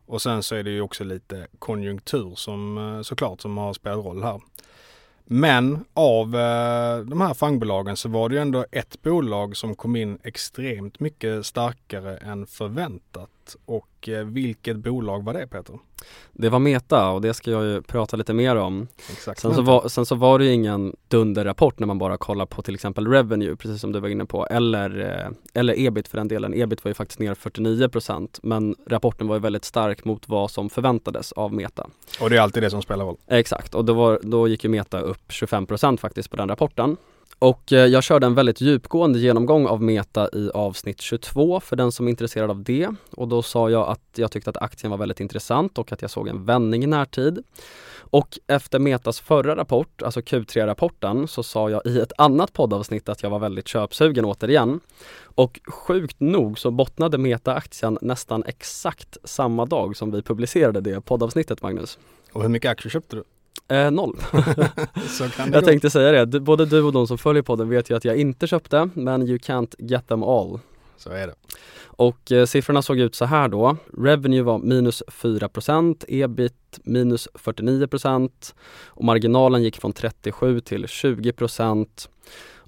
[0.05, 4.05] Och sen så är det ju också lite konjunktur som eh, såklart som har spelat
[4.05, 4.41] roll här.
[5.25, 9.95] Men av eh, de här fangbolagen så var det ju ändå ett bolag som kom
[9.95, 13.29] in extremt mycket starkare än förväntat
[13.65, 15.79] och eh, vilket bolag var det Peter?
[16.33, 18.87] Det var Meta och det ska jag ju prata lite mer om.
[19.11, 19.39] Exakt.
[19.39, 22.61] Sen så, var, sen så var det ju ingen dunderrapport när man bara kollar på
[22.61, 26.27] till exempel revenue, precis som du var inne på, eller, eh, eller ebit för den
[26.27, 26.53] delen.
[26.53, 30.69] Ebit var ju faktiskt ner 49% men rapporten var ju väldigt stark mot vad som
[30.69, 31.89] förväntades av Meta.
[32.21, 33.17] Och det är alltid det som spelar roll.
[33.27, 36.97] Exakt, och då, var, då gick ju Meta upp 25% faktiskt på den rapporten.
[37.39, 41.91] Och eh, jag körde en väldigt djupgående genomgång av Meta i avsnitt 22 för den
[41.91, 42.89] som är intresserad av det.
[43.11, 46.11] Och då sa jag att jag tyckte att aktien var väldigt intressant och att jag
[46.11, 47.43] såg en vändning i närtid.
[48.09, 53.23] Och efter Metas förra rapport, alltså Q3-rapporten, så sa jag i ett annat poddavsnitt att
[53.23, 54.79] jag var väldigt köpsugen återigen.
[55.23, 61.61] Och sjukt nog så bottnade Meta-aktien nästan exakt samma dag som vi publicerade det poddavsnittet
[61.61, 61.99] Magnus.
[62.31, 63.23] Och hur mycket aktier köpte du?
[63.69, 64.17] Eh, noll.
[65.37, 65.61] Jag gå.
[65.61, 68.17] tänkte säga det, Du- både du och de som följer podden vet ju att jag
[68.17, 70.59] inte köpte, men you can't get them all.
[70.97, 71.33] Så är det.
[71.83, 73.77] Och eh, siffrorna såg ut så här då.
[73.97, 78.29] Revenue var minus 4%, ebit minus 49%
[78.85, 81.87] och marginalen gick från 37 till 20%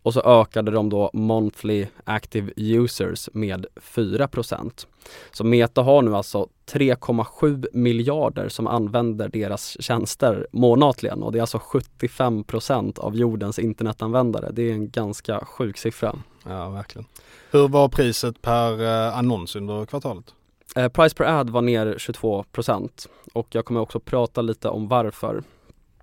[0.03, 4.87] och så ökade de då monthly active users med 4%.
[5.31, 11.41] Så Meta har nu alltså 3,7 miljarder som använder deras tjänster månatligen och det är
[11.41, 14.51] alltså 75% av jordens internetanvändare.
[14.51, 16.15] Det är en ganska sjuk siffra.
[16.47, 17.05] Ja, verkligen.
[17.51, 20.33] Hur var priset per eh, annons under kvartalet?
[20.75, 25.43] Eh, price per ad var ner 22% och jag kommer också prata lite om varför.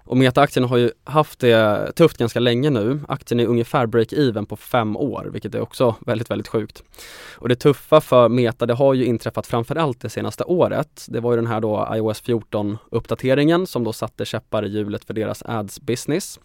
[0.07, 3.01] Och Meta-aktien har ju haft det tufft ganska länge nu.
[3.09, 6.83] Aktien är ungefär break-even på fem år, vilket är också väldigt, väldigt sjukt.
[7.35, 11.07] Och det tuffa för Meta, det har ju inträffat framförallt det senaste året.
[11.09, 15.15] Det var ju den här då iOS 14-uppdateringen som då satte käppar i hjulet för
[15.15, 16.41] deras ads business.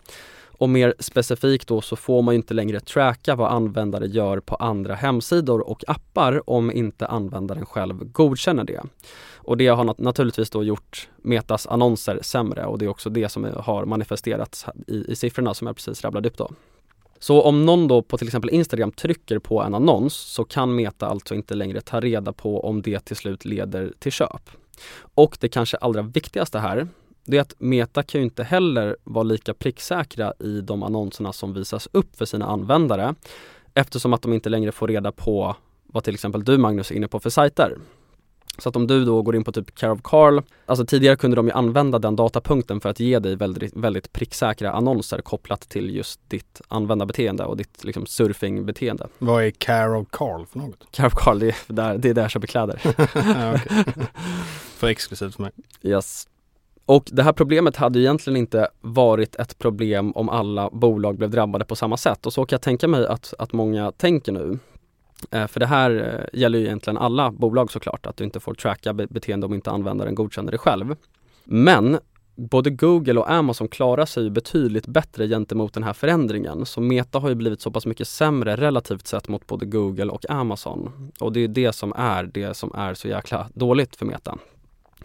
[0.62, 4.56] Och mer specifikt då så får man ju inte längre tracka vad användare gör på
[4.56, 8.82] andra hemsidor och appar om inte användaren själv godkänner det.
[9.36, 13.30] Och det har nat- naturligtvis då gjort Metas annonser sämre och det är också det
[13.30, 16.52] som har manifesterats i, i siffrorna som jag precis rabblade upp då.
[17.20, 21.08] Så om någon då på till exempel Instagram trycker på en annons så kan Meta
[21.08, 24.50] alltså inte längre ta reda på om det till slut leder till köp.
[25.16, 26.88] Och det kanske allra viktigaste här,
[27.26, 31.54] det är att Meta kan ju inte heller vara lika pricksäkra i de annonserna som
[31.54, 33.16] visas upp för sina användare
[33.74, 37.08] eftersom att de inte längre får reda på vad till exempel du Magnus är inne
[37.08, 37.78] på för sajter.
[38.58, 41.36] Så att om du då går in på typ Care of Carl, alltså tidigare kunde
[41.36, 45.96] de ju använda den datapunkten för att ge dig väldigt, väldigt pricksäkra annonser kopplat till
[45.96, 49.08] just ditt användarbeteende och ditt liksom surfingbeteende.
[49.18, 50.92] Vad är Care of Carl för något?
[50.92, 52.82] Care of Carl, det är där, det är där jag köper kläder.
[52.86, 53.86] okej.
[54.78, 55.52] för exklusivt för mig.
[55.82, 56.28] Yes.
[56.86, 61.30] Och det här problemet hade ju egentligen inte varit ett problem om alla bolag blev
[61.30, 64.60] drabbade på samma sätt och så kan jag tänka mig att, att många tänker nu.
[65.32, 65.92] Eh, För det här
[66.34, 69.72] eh, gäller ju egentligen alla bolag såklart, att du inte får tracka beteende om inte
[69.72, 70.96] användaren godkänner det själv.
[71.44, 72.00] Men
[72.36, 76.66] både Google och Amazon klarar sig ju betydligt bättre gentemot den här förändringen.
[76.66, 80.30] Så Meta har ju blivit så pass mycket sämre relativt sett mot både Google och
[80.30, 81.12] Amazon.
[81.20, 84.38] Och det är det som är det som är så jäkla dåligt för Meta.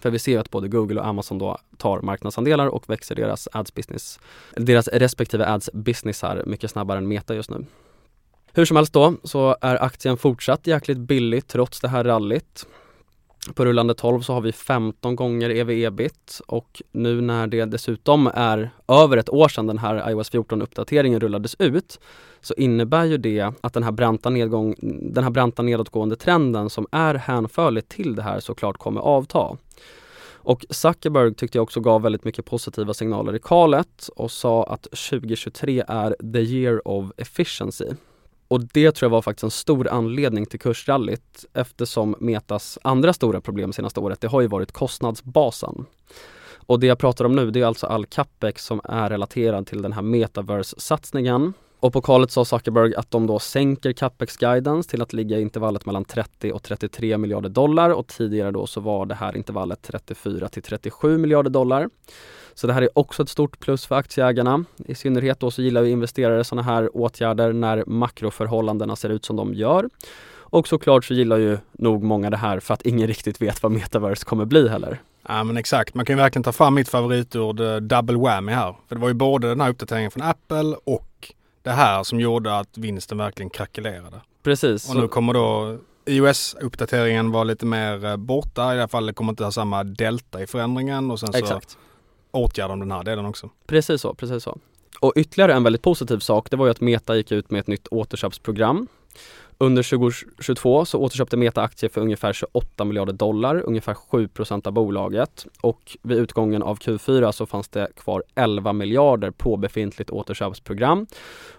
[0.01, 3.75] För vi ser att både Google och Amazon då tar marknadsandelar och växer deras ads
[3.75, 4.21] business,
[4.57, 7.65] deras respektive ads businessar mycket snabbare än Meta just nu.
[8.53, 12.67] Hur som helst då så är aktien fortsatt jäkligt billig trots det här rallyt.
[13.55, 18.71] På rullande 12 så har vi 15 gånger ev-ebit och nu när det dessutom är
[18.89, 22.01] över ett år sedan den här iOS 14-uppdateringen rullades ut
[22.47, 24.75] så innebär ju det att den här, branta nedgång,
[25.13, 29.57] den här branta nedåtgående trenden som är hänförlig till det här såklart kommer avta.
[30.35, 34.83] Och Zuckerberg tyckte jag också gav väldigt mycket positiva signaler i kalet och sa att
[34.83, 37.89] 2023 är the year of efficiency.
[38.49, 43.41] Och det tror jag var faktiskt en stor anledning till kursrallyt eftersom Metas andra stora
[43.41, 45.87] problem senaste året, det har ju varit kostnadsbasen.
[46.67, 49.83] Och det jag pratar om nu, det är alltså all capex som är relaterad till
[49.83, 51.53] den här metaverse-satsningen.
[51.81, 55.43] Och på kallet sa Zuckerberg att de då sänker capex guidance till att ligga i
[55.43, 59.83] intervallet mellan 30 och 33 miljarder dollar och tidigare då så var det här intervallet
[59.83, 61.89] 34 till 37 miljarder dollar.
[62.55, 64.65] Så det här är också ett stort plus för aktieägarna.
[64.87, 69.37] I synnerhet då så gillar ju investerare sådana här åtgärder när makroförhållandena ser ut som
[69.37, 69.89] de gör.
[70.49, 73.73] Och såklart så gillar ju nog många det här för att ingen riktigt vet vad
[73.73, 75.01] metaverse kommer bli heller.
[75.29, 78.75] Ja men exakt, man kan ju verkligen ta fram mitt favoritord eh, double whammy här.
[78.89, 81.16] För det var ju både den här uppdateringen från Apple och
[81.67, 84.21] det här som gjorde att vinsten verkligen krackelerade.
[84.43, 84.91] Precis.
[84.91, 88.75] Och nu kommer då iOS-uppdateringen vara lite mer eh, borta.
[88.75, 91.79] I alla fall kommer inte ha samma delta i förändringen och sen så Exakt.
[92.31, 93.51] åtgärdar de den här delen också.
[93.67, 94.59] Precis så, precis så.
[95.01, 97.67] Och ytterligare en väldigt positiv sak, det var ju att Meta gick ut med ett
[97.67, 98.87] nytt återköpsprogram.
[99.59, 105.47] Under 2022 så återköpte Meta aktier för ungefär 28 miljarder dollar, ungefär 7% av bolaget.
[105.61, 111.07] Och vid utgången av Q4 så fanns det kvar 11 miljarder på befintligt återköpsprogram.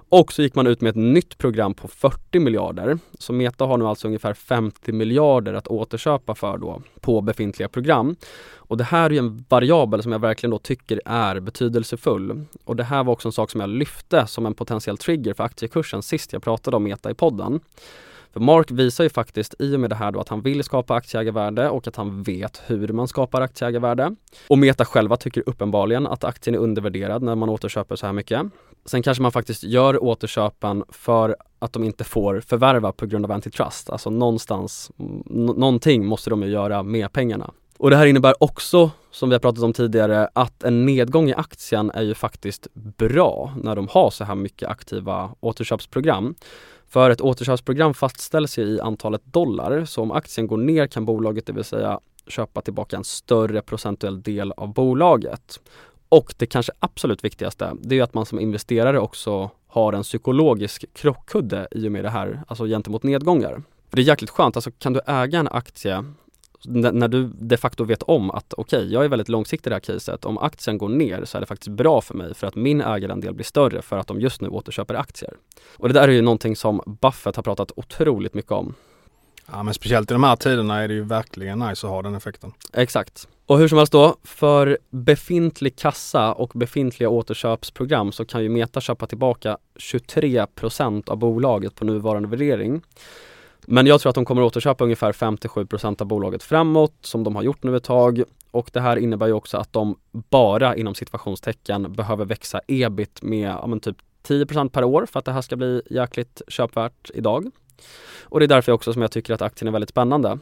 [0.09, 2.99] Och så gick man ut med ett nytt program på 40 miljarder.
[3.19, 8.15] Så Meta har nu alltså ungefär 50 miljarder att återköpa för då på befintliga program.
[8.55, 12.45] Och det här är en variabel som jag verkligen då tycker är betydelsefull.
[12.63, 15.43] Och det här var också en sak som jag lyfte som en potentiell trigger för
[15.43, 17.59] aktiekursen sist jag pratade om Meta i podden.
[18.33, 20.95] För Mark visar ju faktiskt i och med det här då att han vill skapa
[20.95, 24.15] aktieägarvärde och att han vet hur man skapar aktieägarvärde.
[24.47, 28.41] Och Meta själva tycker uppenbarligen att aktien är undervärderad när man återköper så här mycket.
[28.85, 33.31] Sen kanske man faktiskt gör återköpen för att de inte får förvärva på grund av
[33.31, 33.89] antitrust.
[33.89, 34.91] Alltså någonstans,
[35.25, 37.51] någonting måste de ju göra med pengarna.
[37.77, 41.33] Och det här innebär också, som vi har pratat om tidigare, att en nedgång i
[41.33, 46.35] aktien är ju faktiskt bra när de har så här mycket aktiva återköpsprogram.
[46.89, 51.45] För ett återköpsprogram fastställs ju i antalet dollar, så om aktien går ner kan bolaget,
[51.45, 55.59] det vill säga köpa tillbaka en större procentuell del av bolaget.
[56.09, 60.85] Och det kanske absolut viktigaste, det är att man som investerare också har en psykologisk
[60.93, 63.61] krockkudde i och med det här, alltså gentemot nedgångar.
[63.89, 66.03] Det är jäkligt skönt, alltså kan du äga en aktie
[66.65, 69.75] när du de facto vet om att okej, okay, jag är väldigt långsiktig i det
[69.75, 70.25] här caset.
[70.25, 73.33] Om aktien går ner så är det faktiskt bra för mig för att min ägarandel
[73.33, 75.33] blir större för att de just nu återköper aktier.
[75.77, 78.73] Och det där är ju någonting som Buffett har pratat otroligt mycket om.
[79.51, 82.15] Ja men speciellt i de här tiderna är det ju verkligen nice att ha den
[82.15, 82.53] effekten.
[82.73, 83.27] Exakt.
[83.47, 88.81] Och hur som helst då, för befintlig kassa och befintliga återköpsprogram så kan ju Meta
[88.81, 92.81] köpa tillbaka 23% av bolaget på nuvarande värdering.
[93.65, 97.43] Men jag tror att de kommer återköpa ungefär 5-7% av bolaget framåt som de har
[97.43, 101.93] gjort nu ett tag och det här innebär ju också att de bara inom situationstecken
[101.93, 105.55] behöver växa ebit med ja, men typ 10% per år för att det här ska
[105.55, 107.51] bli jäkligt köpvärt idag.
[108.23, 110.39] Och det är därför också som jag tycker att aktien är väldigt spännande.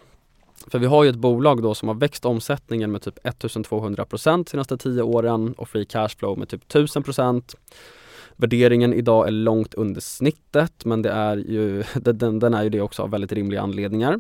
[0.68, 4.78] För vi har ju ett bolag då som har växt omsättningen med typ 1200% senaste
[4.78, 7.56] 10 åren och free cashflow med typ 1000%
[8.38, 12.82] Värderingen idag är långt under snittet men det är ju, den, den är ju det
[12.82, 14.20] också av väldigt rimliga anledningar.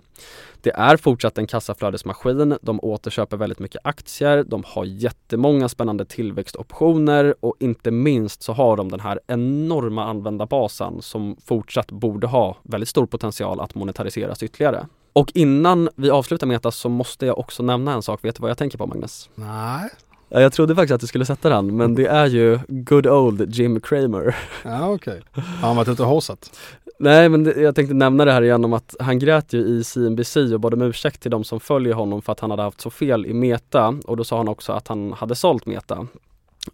[0.61, 7.35] Det är fortsatt en kassaflödesmaskin, de återköper väldigt mycket aktier, de har jättemånga spännande tillväxtoptioner
[7.39, 12.89] och inte minst så har de den här enorma användarbasen som fortsatt borde ha väldigt
[12.89, 14.85] stor potential att monetariseras ytterligare.
[15.15, 18.49] Och innan vi avslutar Meta så måste jag också nämna en sak, vet du vad
[18.49, 19.29] jag tänker på Magnus?
[19.35, 19.89] Nej
[20.29, 23.81] jag trodde faktiskt att du skulle sätta den, men det är ju good old Jim
[23.81, 24.35] Cramer.
[24.63, 25.21] Ja okej.
[25.31, 25.43] Okay.
[25.61, 26.59] Har han varit ute och horsat?
[26.99, 29.83] Nej men det, jag tänkte nämna det här igen om att han grät ju i
[29.83, 32.81] CNBC och bad om ursäkt till de som följer honom för att han hade haft
[32.81, 36.07] så fel i Meta och då sa han också att han hade sålt Meta.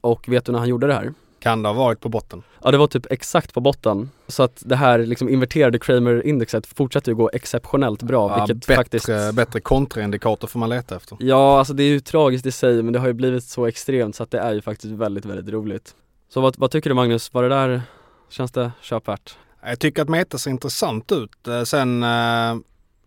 [0.02, 1.14] Och vet du när han gjorde det här?
[1.42, 2.44] Kan det ha varit på botten?
[2.64, 4.10] Ja det var typ exakt på botten.
[4.28, 8.76] Så att det här liksom inverterade Kramer-indexet fortsätter ju gå exceptionellt bra ja, vilket bättre,
[8.76, 11.18] faktiskt Bättre kontraindikator får man leta efter.
[11.20, 14.16] Ja alltså det är ju tragiskt i sig men det har ju blivit så extremt
[14.16, 15.96] så att det är ju faktiskt väldigt, väldigt roligt.
[16.30, 17.34] Så vad, vad tycker du Magnus?
[17.34, 17.82] Var det där,
[18.30, 19.38] känns det köpvärt?
[19.64, 21.48] Jag tycker att Meta ser intressant ut.
[21.48, 22.58] Eh, sen, eh,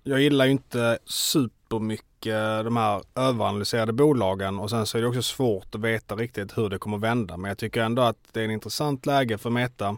[0.03, 5.23] jag gillar ju inte supermycket de här överanalyserade bolagen och sen så är det också
[5.23, 7.37] svårt att veta riktigt hur det kommer vända.
[7.37, 9.97] Men jag tycker ändå att det är en intressant läge för Meta.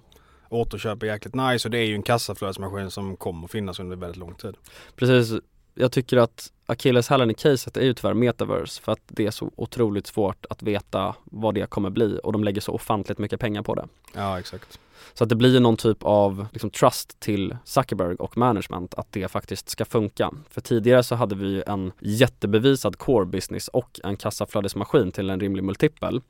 [0.49, 4.19] Återköp är jäkligt nice och det är ju en kassaflödesmaskin som kommer finnas under väldigt
[4.19, 4.55] lång tid.
[4.97, 5.41] Precis.
[5.75, 9.51] Jag tycker att akilleshälen i caset är ju tyvärr metaverse för att det är så
[9.57, 13.63] otroligt svårt att veta vad det kommer bli och de lägger så ofantligt mycket pengar
[13.63, 13.89] på det.
[14.15, 14.79] Ja exakt.
[15.15, 19.29] Så att det blir någon typ av liksom, trust till Zuckerberg och management att det
[19.29, 20.31] faktiskt ska funka.
[20.51, 25.65] För tidigare så hade vi en jättebevisad core business och en kassaflödesmaskin till en rimlig
[25.65, 26.21] multipel.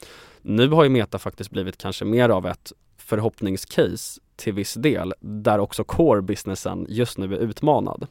[0.42, 5.58] Nu har ju Meta faktiskt blivit kanske mer av ett förhoppningscase till viss del där
[5.58, 8.06] också core businessen just nu är utmanad.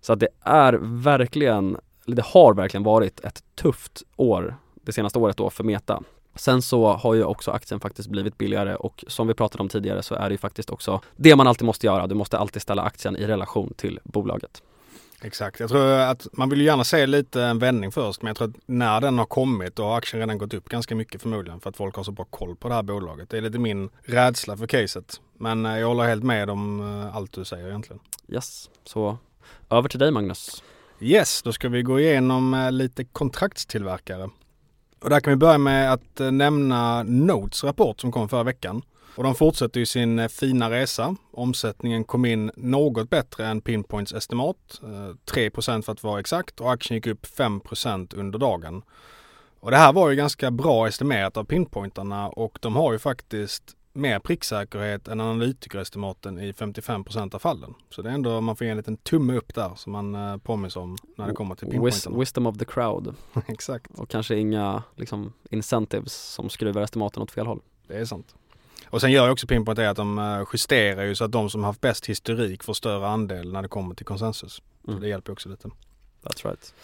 [0.00, 5.36] Så att det är verkligen, det har verkligen varit ett tufft år det senaste året
[5.36, 6.02] då för Meta.
[6.34, 10.02] Sen så har ju också aktien faktiskt blivit billigare och som vi pratade om tidigare
[10.02, 12.06] så är det ju faktiskt också det man alltid måste göra.
[12.06, 14.62] Du måste alltid ställa aktien i relation till bolaget.
[15.24, 15.60] Exakt.
[15.60, 18.48] Jag tror att man vill ju gärna se lite en vändning först men jag tror
[18.48, 21.70] att när den har kommit då har aktien redan gått upp ganska mycket förmodligen för
[21.70, 23.30] att folk har så bra koll på det här bolaget.
[23.30, 25.20] Det är lite min rädsla för caset.
[25.38, 28.00] Men eh, jag håller helt med om eh, allt du säger egentligen.
[28.28, 29.18] Yes, så
[29.70, 30.62] över till dig Magnus.
[31.00, 34.30] Yes, då ska vi gå igenom eh, lite kontraktstillverkare.
[35.02, 38.82] Och där kan vi börja med att eh, nämna Notes rapport som kom förra veckan.
[39.16, 41.16] Och de fortsätter ju sin eh, fina resa.
[41.32, 44.80] Omsättningen kom in något bättre än Pinpoints estimat.
[44.82, 48.82] Eh, 3% för att vara exakt och aktien gick upp 5% under dagen.
[49.60, 53.62] Och det här var ju ganska bra estimerat av Pinpointarna och de har ju faktiskt
[53.92, 57.74] mer pricksäkerhet än analytikerestimaten i 55% av fallen.
[57.90, 60.36] Så det är ändå, man får ge en liten tumme upp där som man eh,
[60.36, 62.18] påminns om när det kommer till pinpointen.
[62.20, 63.14] wisdom of the crowd
[63.46, 67.60] Exakt, och kanske inga liksom, incentives som skruvar estimaten åt fel håll.
[67.86, 68.34] det är sant.
[68.90, 71.50] Och sen gör ju också Pinpoint det att de eh, justerar ju så att de
[71.50, 74.52] som haft bäst historik får större andel när det kommer till konsensus.
[74.84, 75.00] Så Mm.
[75.02, 75.68] det hjälper också lite.
[76.22, 76.74] That's right.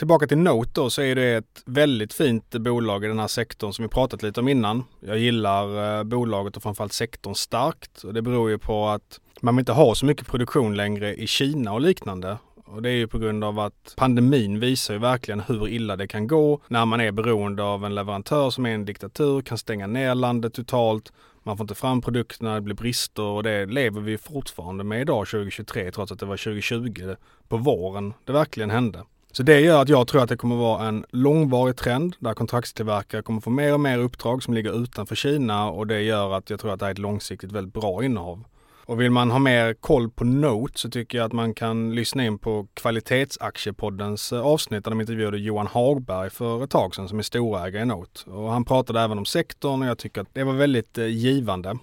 [0.00, 3.72] Tillbaka till Note då så är det ett väldigt fint bolag i den här sektorn
[3.72, 4.84] som vi pratat lite om innan.
[5.00, 9.58] Jag gillar eh, bolaget och framförallt sektorn starkt och det beror ju på att man
[9.58, 12.38] inte har så mycket produktion längre i Kina och liknande.
[12.66, 16.08] Och det är ju på grund av att pandemin visar ju verkligen hur illa det
[16.08, 19.86] kan gå när man är beroende av en leverantör som är en diktatur, kan stänga
[19.86, 21.12] ner landet totalt.
[21.42, 25.26] Man får inte fram produkterna, det blir brister och det lever vi fortfarande med idag
[25.28, 27.14] 2023 trots att det var 2020
[27.48, 29.04] på våren det verkligen hände.
[29.32, 33.22] Så det gör att jag tror att det kommer vara en långvarig trend där kontraktstillverkare
[33.22, 36.60] kommer få mer och mer uppdrag som ligger utanför Kina och det gör att jag
[36.60, 38.44] tror att det är ett långsiktigt väldigt bra innehav.
[38.84, 42.24] Och vill man ha mer koll på Note så tycker jag att man kan lyssna
[42.24, 47.18] in på Kvalitetsaktiepoddens eh, avsnitt där de intervjuade Johan Hagberg för ett tag sedan som
[47.18, 48.30] är storägare i Note.
[48.30, 51.78] Och han pratade även om sektorn och jag tycker att det var väldigt eh, givande.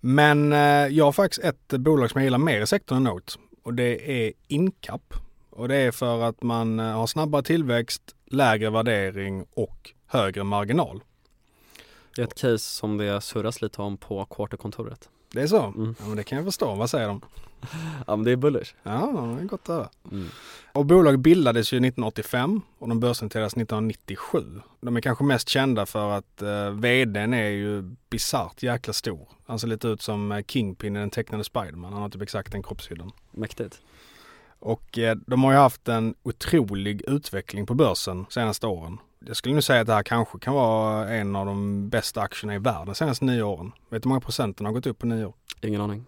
[0.00, 3.32] Men eh, jag har faktiskt ett bolag som jag gillar mer i sektorn än Note
[3.62, 5.14] och det är Incap.
[5.52, 11.02] Och det är för att man eh, har snabbare tillväxt, lägre värdering och högre marginal.
[12.16, 15.08] Det är ett case som det surras lite om på quarterkontoret.
[15.32, 15.62] Det är så?
[15.62, 15.94] Mm.
[15.98, 16.74] Ja, men det kan jag förstå.
[16.74, 17.20] Vad säger de?
[18.06, 18.74] Ja men det är bullish.
[18.82, 19.88] Ja, det är gott att höra.
[20.10, 20.28] Mm.
[20.72, 24.60] Och bolaget bildades ju 1985 och de börsnoterades 1997.
[24.80, 29.28] De är kanske mest kända för att eh, vdn är ju bisarrt jäkla stor.
[29.46, 31.92] Han ser lite ut som eh, Kingpin i den tecknade Spiderman.
[31.92, 33.12] Han har typ exakt den kroppshyddan.
[33.30, 33.80] Mäktigt.
[34.62, 38.98] Och eh, de har ju haft en otrolig utveckling på börsen de senaste åren.
[39.26, 42.54] Jag skulle nu säga att det här kanske kan vara en av de bästa aktierna
[42.54, 43.72] i världen de senaste nio åren.
[43.88, 45.34] Vet du hur många procenten har gått upp på nio år?
[45.60, 46.04] Ingen aning.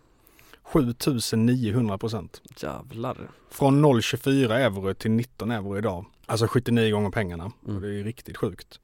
[0.63, 2.43] 7900 procent.
[2.57, 3.17] Jävlar.
[3.51, 6.05] Från 0,24 euro till 19 euro idag.
[6.27, 7.53] Alltså 79 gånger pengarna.
[7.69, 7.83] Mm.
[7.83, 8.81] Det är riktigt sjukt.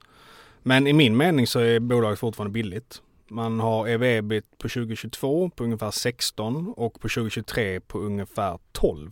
[0.63, 3.01] Men i min mening så är bolaget fortfarande billigt.
[3.27, 9.11] Man har ev-ebit på 2022 på ungefär 16 och på 2023 på ungefär 12.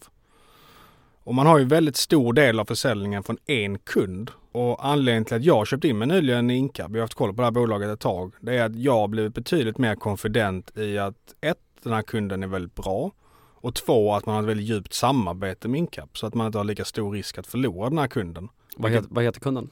[1.30, 4.32] Och man har ju väldigt stor del av försäljningen från en kund.
[4.52, 7.34] Och anledningen till att jag köpte in mig nyligen i Incap, jag har haft koll
[7.34, 10.98] på det här bolaget ett tag, det är att jag blivit betydligt mer konfident i
[10.98, 13.12] att ett, den här kunden är väldigt bra
[13.56, 16.58] och två, att man har ett väldigt djupt samarbete med Incap så att man inte
[16.58, 18.50] har lika stor risk att förlora den här kunden.
[18.78, 19.70] Vad, het, vad heter kunden?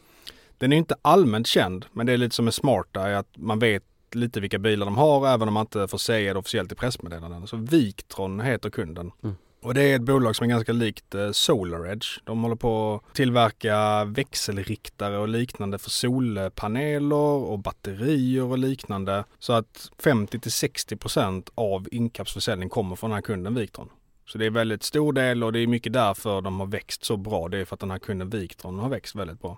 [0.58, 3.84] Den är inte allmänt känd, men det är lite som med Smarta, att man vet
[4.12, 7.48] lite vilka bilar de har även om man inte får säga det officiellt i pressmeddelanden.
[7.48, 9.12] Så Victron heter kunden.
[9.24, 9.36] Mm.
[9.68, 12.08] Och det är ett bolag som är ganska likt eh, SolarEdge.
[12.24, 19.24] De håller på att tillverka växelriktare och liknande för solpaneler och batterier och liknande.
[19.40, 23.90] Så att 50-60% av Incaps försäljning kommer från den här kunden Victron.
[24.26, 27.18] Så det är väldigt stor del och det är mycket därför de har växt så
[27.18, 27.48] bra.
[27.48, 29.58] Det är för att den här kunden Victron har växt väldigt bra.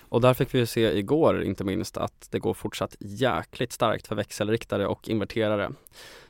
[0.00, 4.06] Och där fick vi ju se igår inte minst att det går fortsatt jäkligt starkt
[4.06, 5.70] för växelriktare och inverterare.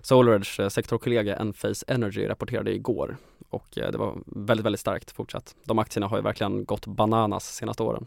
[0.00, 3.16] SolarEdge eh, sektorkollega Enphase Energy rapporterade igår
[3.54, 5.54] och eh, det var väldigt, väldigt starkt fortsatt.
[5.64, 8.06] De aktierna har ju verkligen gått bananas senaste åren.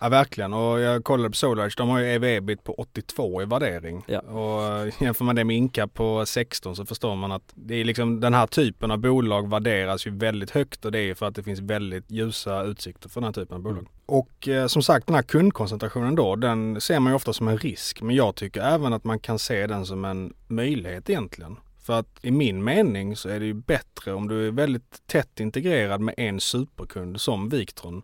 [0.00, 4.04] Ja verkligen och jag kollade på SolarEdge, de har ju ev-ebit på 82 i värdering.
[4.06, 4.20] Ja.
[4.20, 7.84] Och eh, jämför man det med Incap på 16 så förstår man att det är
[7.84, 11.34] liksom den här typen av bolag värderas ju väldigt högt och det är för att
[11.34, 13.78] det finns väldigt ljusa utsikter för den här typen av bolag.
[13.78, 13.90] Mm.
[14.06, 17.58] Och eh, som sagt den här kundkoncentrationen då, den ser man ju ofta som en
[17.58, 21.56] risk men jag tycker även att man kan se den som en möjlighet egentligen.
[21.88, 25.40] För att i min mening så är det ju bättre om du är väldigt tätt
[25.40, 28.02] integrerad med en superkund som Victron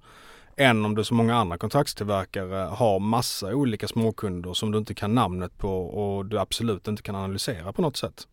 [0.57, 5.15] än om du som många andra kontraktstillverkare har massa olika småkunder som du inte kan
[5.15, 8.29] namnet på och du absolut inte kan analysera på något sätt.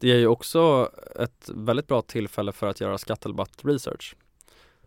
[0.00, 0.90] Det är ju också
[1.20, 4.16] ett väldigt bra tillfälle för att göra skatterabatt research.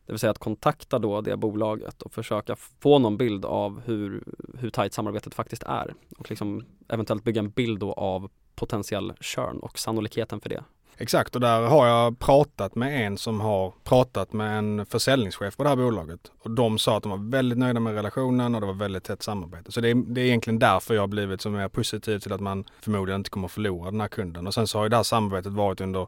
[0.06, 4.24] Det vill säga att kontakta då det bolaget och försöka få någon bild av hur,
[4.58, 8.30] hur tajt samarbetet faktiskt är och liksom eventuellt bygga en bild då av
[8.60, 10.64] potentiell churn och sannolikheten för det.
[11.02, 15.64] Exakt och där har jag pratat med en som har pratat med en försäljningschef på
[15.64, 16.32] det här bolaget.
[16.40, 19.24] Och de sa att de var väldigt nöjda med relationen och det var väldigt tätt
[19.24, 19.72] samarbete.
[19.72, 22.42] Så det är, det är egentligen därför jag har blivit så mer positiv till att
[22.42, 24.48] man förmodligen inte kommer att förlora den här kunden.
[24.48, 26.08] Och sen så har ju det här samarbetet varit under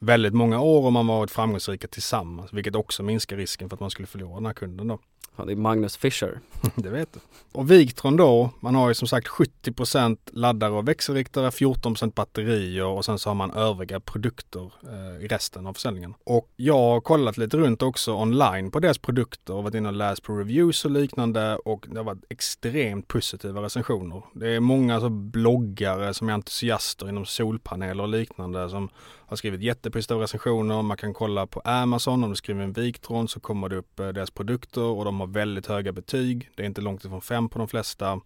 [0.00, 3.90] väldigt många år och man varit framgångsrika tillsammans, vilket också minskar risken för att man
[3.90, 4.98] skulle förlora den här kunden då.
[5.36, 6.40] Ja, det är Magnus Fischer.
[6.74, 7.20] det vet du.
[7.52, 13.04] Och Victron då, man har ju som sagt 70% laddare och växelriktare, 14% batterier och
[13.04, 16.14] sen så har man övriga produkter eh, i resten av försäljningen.
[16.24, 19.94] Och jag har kollat lite runt också online på deras produkter och varit inne och
[19.94, 24.22] läst på reviews och liknande och det har varit extremt positiva recensioner.
[24.34, 28.88] Det är många alltså bloggare som är entusiaster inom solpaneler och liknande som
[29.26, 30.82] har skrivit jättepositiva recensioner.
[30.82, 34.08] Man kan kolla på Amazon, om du skriver en Victron så kommer det upp eh,
[34.08, 36.50] deras produkter och de har väldigt höga betyg.
[36.54, 38.20] Det är inte långt ifrån fem på de flesta.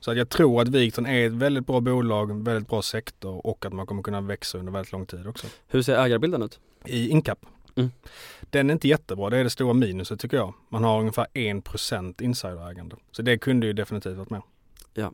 [0.00, 3.64] Så att jag tror att Victron är ett väldigt bra bolag, väldigt bra sektor och
[3.64, 5.46] att man kommer kunna växa under väldigt lång tid också.
[5.66, 6.60] Hur ser ägarbilden ut?
[6.84, 7.38] I Incap?
[7.74, 7.90] Mm.
[8.40, 10.54] Den är inte jättebra, det är det stora minuset tycker jag.
[10.68, 12.96] Man har ungefär 1% insiderägande.
[13.12, 14.42] Så det kunde ju definitivt varit med.
[14.94, 15.12] Ja.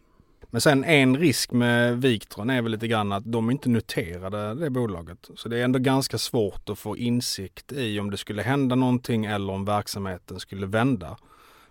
[0.51, 4.71] Men sen en risk med Victron är väl lite grann att de inte noterade det
[4.71, 5.31] bolaget.
[5.37, 9.25] Så det är ändå ganska svårt att få insikt i om det skulle hända någonting
[9.25, 11.17] eller om verksamheten skulle vända.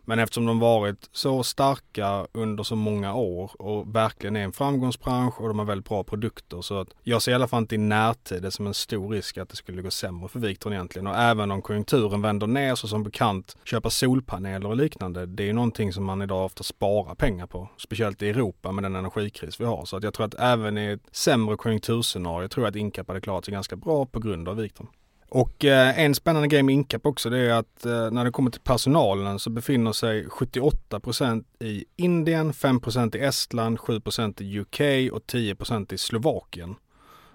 [0.10, 5.42] Men eftersom de varit så starka under så många år och verkligen är en framgångsbransch
[5.42, 7.78] och de har väldigt bra produkter så att jag ser i alla fall inte i
[7.78, 11.08] närtid det som en stor risk att det skulle gå sämre för Victron egentligen.
[11.08, 15.26] Och även om konjunkturen vänder ner så som bekant köpa solpaneler och liknande.
[15.26, 17.70] Det är ju någonting som man idag ofta sparar pengar på.
[17.78, 19.86] Speciellt i Europa med den energikris vi har.
[19.86, 23.22] Så att jag tror att även i ett sämre konjunkturscenario tror jag att Incap hade
[23.22, 24.88] klarat sig ganska bra på grund av Victron.
[25.30, 28.52] Och eh, en spännande grej med Incap också det är att eh, när det kommer
[28.52, 35.24] till personalen så befinner sig 78% i Indien, 5% i Estland, 7% i UK och
[35.26, 36.76] 10% i Slovakien.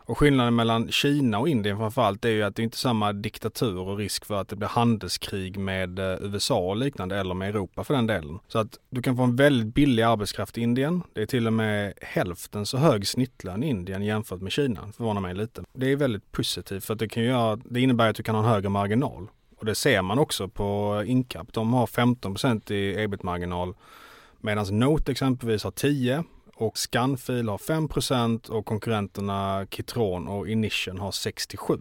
[0.05, 3.79] Och skillnaden mellan Kina och Indien framförallt är ju att det inte är samma diktatur
[3.79, 7.85] och risk för att det blir handelskrig med eh, USA och liknande eller med Europa
[7.85, 8.39] för den delen.
[8.49, 11.03] Så att du kan få en väldigt billig arbetskraft i Indien.
[11.13, 14.93] Det är till och med hälften så hög snittlön i Indien jämfört med Kina.
[14.97, 15.63] Förvånar mig lite.
[15.73, 18.43] Det är väldigt positivt för att det kan göra, det innebär att du kan ha
[18.43, 19.27] en högre marginal.
[19.59, 21.53] Och det ser man också på Incap.
[21.53, 23.75] De har 15% i ebit-marginal
[24.41, 26.25] medan Note exempelvis har 10
[26.63, 31.79] och Scanfil har 5% och konkurrenterna Kitron och Inition har 67.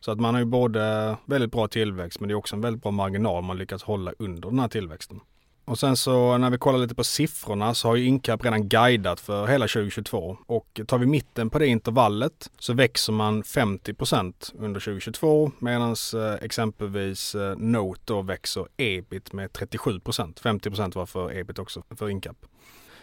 [0.00, 2.82] Så att man har ju både väldigt bra tillväxt men det är också en väldigt
[2.82, 5.20] bra marginal man lyckats hålla under den här tillväxten.
[5.64, 9.20] Och sen så när vi kollar lite på siffrorna så har ju Incap redan guidat
[9.20, 14.80] för hela 2022 och tar vi mitten på det intervallet så växer man 50% under
[14.80, 21.58] 2022 medan eh, exempelvis eh, Note då växer ebit med 37% 50% var för ebit
[21.58, 22.36] också för Incap.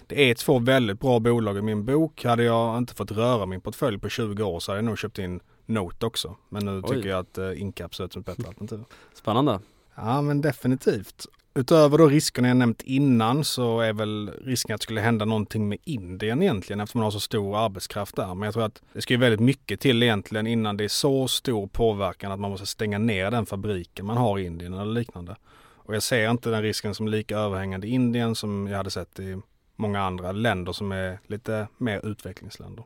[0.09, 2.23] Det är två väldigt bra bolag i min bok.
[2.23, 5.19] Hade jag inte fått röra min portfölj på 20 år så hade jag nog köpt
[5.19, 6.35] in Note också.
[6.49, 6.95] Men nu Oj.
[6.95, 8.83] tycker jag att uh, Incap ser ut som ett bättre alternativ.
[9.13, 9.59] Spännande.
[9.95, 11.25] Ja men definitivt.
[11.53, 15.69] Utöver då riskerna jag nämnt innan så är väl risken att det skulle hända någonting
[15.69, 18.35] med Indien egentligen eftersom man har så stor arbetskraft där.
[18.35, 21.27] Men jag tror att det ska ju väldigt mycket till egentligen innan det är så
[21.27, 25.35] stor påverkan att man måste stänga ner den fabriken man har i Indien eller liknande.
[25.75, 29.19] Och jag ser inte den risken som lika överhängande i Indien som jag hade sett
[29.19, 29.41] i
[29.79, 32.85] många andra länder som är lite mer utvecklingsländer.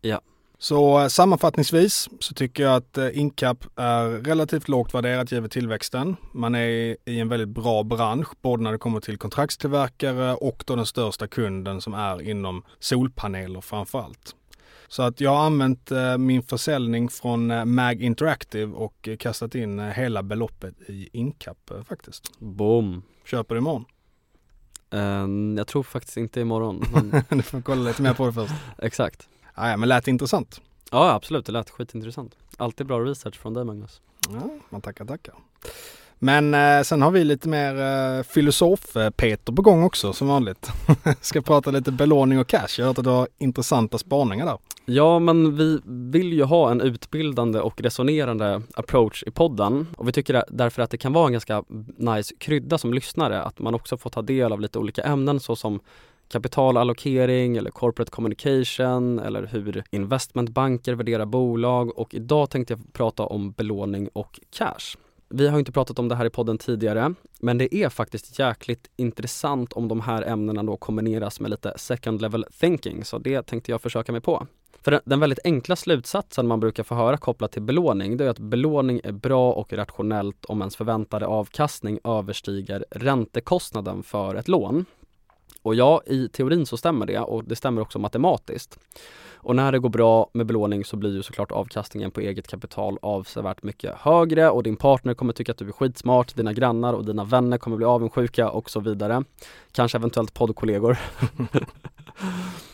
[0.00, 0.20] Ja.
[0.58, 6.16] Så eh, sammanfattningsvis så tycker jag att eh, Incap är relativt lågt värderat givet tillväxten.
[6.32, 10.76] Man är i en väldigt bra bransch, både när det kommer till kontraktstillverkare och då
[10.76, 14.36] den största kunden som är inom solpaneler framför allt.
[14.88, 20.22] Så att jag har använt eh, min försäljning från Mag Interactive och kastat in hela
[20.22, 22.38] beloppet i Incap faktiskt.
[22.38, 23.02] Boom!
[23.24, 23.84] Köper imorgon?
[24.94, 27.24] Um, jag tror faktiskt inte imorgon men...
[27.28, 31.12] Du får kolla lite mer på det först Exakt ah, Ja men lät intressant Ja
[31.12, 35.34] absolut, det lät skitintressant Alltid bra research från dig Magnus Ja, man tackar tackar
[36.18, 40.72] men eh, sen har vi lite mer eh, filosof-Peter på gång också som vanligt.
[41.20, 42.68] Ska prata lite belåning och cash.
[42.78, 44.58] Jag har hört att du har intressanta spaningar där.
[44.86, 50.12] Ja, men vi vill ju ha en utbildande och resonerande approach i podden och vi
[50.12, 51.64] tycker därför att det kan vara en ganska
[51.96, 55.80] nice krydda som lyssnare att man också får ta del av lite olika ämnen såsom
[56.28, 63.52] kapitalallokering eller corporate communication eller hur investmentbanker värderar bolag och idag tänkte jag prata om
[63.52, 64.98] belåning och cash.
[65.28, 68.90] Vi har inte pratat om det här i podden tidigare, men det är faktiskt jäkligt
[68.96, 73.70] intressant om de här ämnena då kombineras med lite second level thinking, så det tänkte
[73.70, 74.46] jag försöka mig på.
[74.82, 78.38] För den väldigt enkla slutsatsen man brukar få höra kopplat till belåning, det är att
[78.38, 84.84] belåning är bra och rationellt om ens förväntade avkastning överstiger räntekostnaden för ett lån.
[85.62, 88.78] Och ja, i teorin så stämmer det och det stämmer också matematiskt.
[89.44, 92.98] Och när det går bra med belåning så blir ju såklart avkastningen på eget kapital
[93.02, 97.04] avsevärt mycket högre och din partner kommer tycka att du är skitsmart, dina grannar och
[97.04, 99.24] dina vänner kommer bli avundsjuka och så vidare.
[99.72, 100.98] Kanske eventuellt poddkollegor.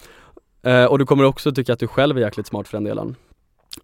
[0.62, 3.16] eh, och du kommer också tycka att du själv är jäkligt smart för den delen.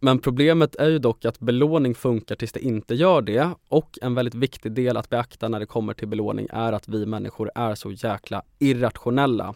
[0.00, 4.14] Men problemet är ju dock att belåning funkar tills det inte gör det och en
[4.14, 7.74] väldigt viktig del att beakta när det kommer till belåning är att vi människor är
[7.74, 9.54] så jäkla irrationella.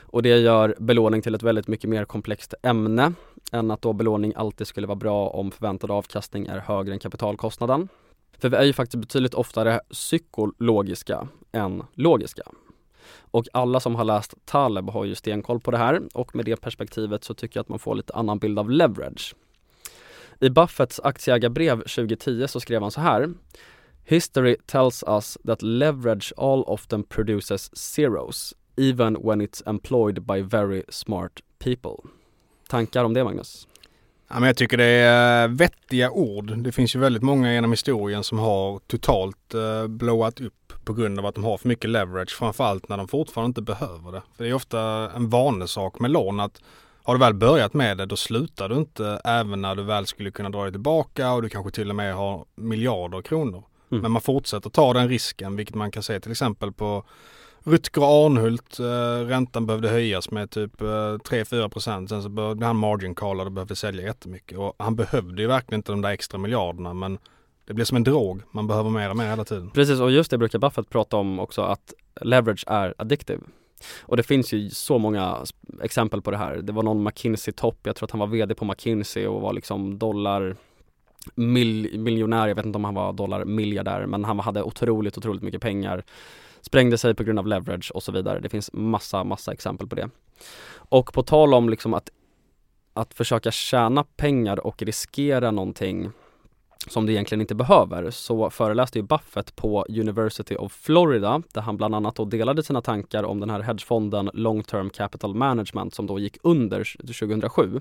[0.00, 3.12] Och det gör belåning till ett väldigt mycket mer komplext ämne
[3.52, 7.88] än att då belåning alltid skulle vara bra om förväntad avkastning är högre än kapitalkostnaden.
[8.38, 12.42] För vi är ju faktiskt betydligt oftare psykologiska än logiska.
[13.30, 16.56] Och alla som har läst Taleb har ju stenkoll på det här och med det
[16.56, 19.34] perspektivet så tycker jag att man får lite annan bild av leverage.
[20.40, 23.28] I Buffetts aktieägarbrev 2010 så skrev han så här
[24.08, 30.82] History tells us that leverage all often produces zeros, even when it's employed by very
[30.88, 32.10] smart people.
[32.68, 33.68] Tankar om det Magnus?
[34.28, 36.58] Ja, men jag tycker det är vettiga ord.
[36.58, 41.18] Det finns ju väldigt många genom historien som har totalt uh, blowat upp på grund
[41.18, 42.36] av att de har för mycket leverage.
[42.38, 44.22] Framförallt när de fortfarande inte behöver det.
[44.36, 44.80] För det är ofta
[45.16, 46.62] en vanesak med lån att
[47.02, 50.30] har du väl börjat med det då slutar du inte även när du väl skulle
[50.30, 53.64] kunna dra dig tillbaka och du kanske till och med har miljarder kronor.
[53.90, 54.02] Mm.
[54.02, 57.04] Men man fortsätter ta den risken vilket man kan se till exempel på
[57.68, 62.08] Rutger Arnhult, eh, räntan behövde höjas med typ eh, 3-4 procent.
[62.08, 64.58] Sen så blev han margin callad och behövde sälja jättemycket.
[64.58, 67.18] Och han behövde ju verkligen inte de där extra miljarderna men
[67.66, 68.42] det blir som en drog.
[68.50, 69.70] Man behöver mer och mer hela tiden.
[69.70, 73.40] Precis och just det brukar Buffett prata om också att leverage är addictive.
[74.00, 75.36] Och det finns ju så många
[75.82, 76.56] exempel på det här.
[76.56, 79.98] Det var någon McKinsey-topp, jag tror att han var VD på McKinsey och var liksom
[79.98, 80.56] dollar
[81.34, 85.60] mil, miljonär, jag vet inte om han var dollarmiljardär men han hade otroligt, otroligt mycket
[85.60, 86.04] pengar
[86.66, 88.40] sprängde sig på grund av leverage och så vidare.
[88.40, 90.10] Det finns massa, massa exempel på det.
[90.74, 92.10] Och på tal om liksom att,
[92.94, 96.10] att försöka tjäna pengar och riskera någonting
[96.88, 101.76] som du egentligen inte behöver så föreläste ju Buffett på University of Florida där han
[101.76, 106.06] bland annat då delade sina tankar om den här hedgefonden Long Term Capital Management som
[106.06, 107.80] då gick under 2007.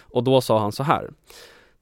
[0.00, 1.10] Och då sa han så här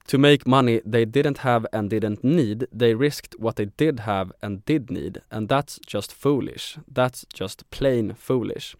[0.07, 4.31] To make money they didn't have and didn't need, they risked what they did have
[4.41, 6.77] and did need, and that's just foolish.
[6.87, 8.75] That's just plain foolish.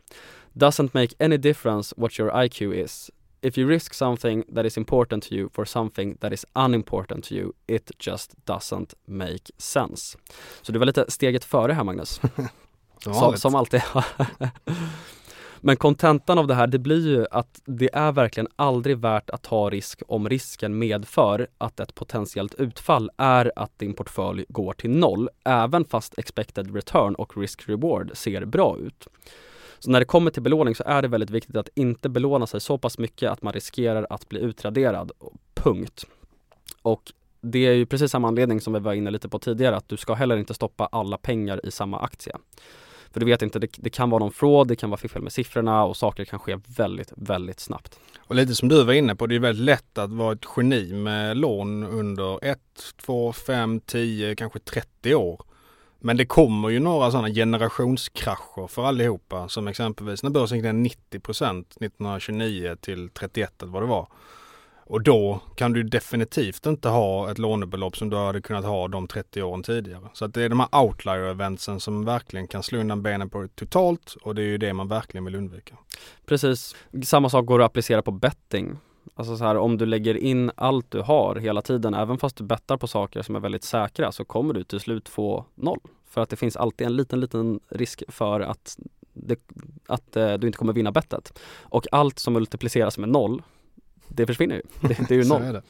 [0.53, 3.11] Doesn't make any difference what your IQ is.
[3.41, 7.35] If you risk something that is important to you for something that is unimportant to
[7.35, 10.17] you, it just doesn't make sense.
[10.61, 12.21] Så du var lite steget före här Magnus.
[12.99, 13.81] som, som alltid.
[15.63, 19.43] Men kontentan av det här, det blir ju att det är verkligen aldrig värt att
[19.43, 24.89] ta risk om risken medför att ett potentiellt utfall är att din portfölj går till
[24.89, 29.07] noll, även fast expected return och risk reward ser bra ut.
[29.79, 32.61] Så när det kommer till belåning så är det väldigt viktigt att inte belåna sig
[32.61, 35.11] så pass mycket att man riskerar att bli utraderad.
[35.53, 36.05] Punkt.
[36.81, 39.89] Och det är ju precis samma anledning som vi var inne lite på tidigare, att
[39.89, 42.35] du ska heller inte stoppa alla pengar i samma aktie.
[43.11, 45.33] För du vet inte, det, det kan vara någon fraud, det kan vara fiffel med
[45.33, 47.99] siffrorna och saker kan ske väldigt, väldigt snabbt.
[48.19, 50.93] Och lite som du var inne på, det är väldigt lätt att vara ett geni
[50.93, 52.59] med lån under 1,
[53.05, 55.41] 2, 5, 10, kanske 30 år.
[55.99, 60.73] Men det kommer ju några sådana generationskrascher för allihopa som exempelvis när börsen gick ner
[61.19, 64.07] 90% 1929 till 31 eller vad det var.
[64.91, 69.07] Och då kan du definitivt inte ha ett lånebelopp som du hade kunnat ha de
[69.07, 70.09] 30 åren tidigare.
[70.13, 73.55] Så att det är de här outlier-eventsen som verkligen kan slå undan benen på det
[73.55, 75.77] totalt och det är ju det man verkligen vill undvika.
[76.25, 76.75] Precis.
[77.03, 78.77] Samma sak går att applicera på betting.
[79.15, 82.43] Alltså så här, om du lägger in allt du har hela tiden, även fast du
[82.43, 85.81] bettar på saker som är väldigt säkra, så kommer du till slut få noll.
[86.09, 88.77] För att det finns alltid en liten, liten risk för att,
[89.13, 89.39] det,
[89.87, 91.39] att eh, du inte kommer vinna bettet.
[91.59, 93.41] Och allt som multipliceras med noll
[94.15, 94.61] det försvinner ju.
[94.81, 95.41] Det, det är ju noll.
[95.41, 95.61] är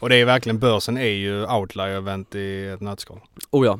[0.00, 3.20] Och det är verkligen, börsen är ju outlier-event i ett nötskal.
[3.50, 3.78] Oh ja.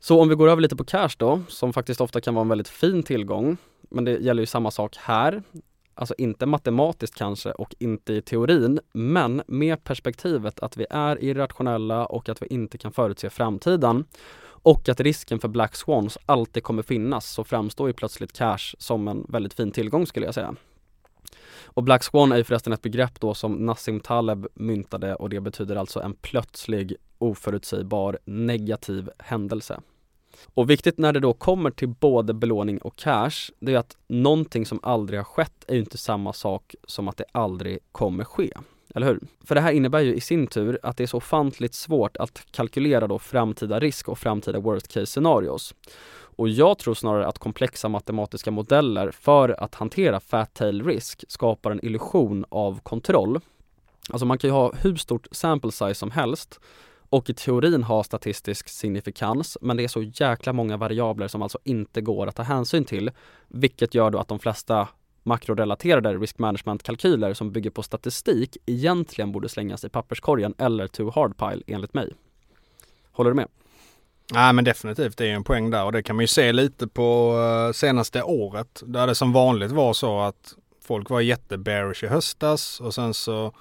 [0.00, 2.48] Så om vi går över lite på cash då, som faktiskt ofta kan vara en
[2.48, 3.56] väldigt fin tillgång.
[3.90, 5.42] Men det gäller ju samma sak här.
[5.94, 12.06] Alltså inte matematiskt kanske och inte i teorin, men med perspektivet att vi är irrationella
[12.06, 14.04] och att vi inte kan förutse framtiden
[14.62, 19.08] och att risken för Black Swans alltid kommer finnas så framstår ju plötsligt cash som
[19.08, 20.54] en väldigt fin tillgång skulle jag säga.
[21.64, 25.40] Och Black Swan är ju förresten ett begrepp då som Nassim Taleb myntade och det
[25.40, 29.80] betyder alltså en plötslig, oförutsägbar, negativ händelse.
[30.54, 34.66] Och viktigt när det då kommer till både belåning och cash, det är att någonting
[34.66, 38.52] som aldrig har skett är ju inte samma sak som att det aldrig kommer ske.
[38.94, 39.20] Eller hur?
[39.44, 42.42] För det här innebär ju i sin tur att det är så ofantligt svårt att
[42.50, 45.74] kalkylera då framtida risk och framtida worst case scenarios.
[46.38, 51.70] Och jag tror snarare att komplexa matematiska modeller för att hantera fat tail risk skapar
[51.70, 53.40] en illusion av kontroll.
[54.10, 56.60] Alltså man kan ju ha hur stort sample size som helst
[57.10, 61.58] och i teorin ha statistisk signifikans men det är så jäkla många variabler som alltså
[61.64, 63.10] inte går att ta hänsyn till
[63.48, 64.88] vilket gör då att de flesta
[65.22, 71.36] makrorelaterade risk management-kalkyler som bygger på statistik egentligen borde slängas i papperskorgen eller to hard
[71.36, 72.14] pile enligt mig.
[73.12, 73.48] Håller du med?
[74.32, 76.88] Nej men definitivt, det är en poäng där och det kan man ju se lite
[76.88, 82.06] på eh, senaste året där det som vanligt var så att folk var jättebearish i
[82.06, 83.52] höstas och sen så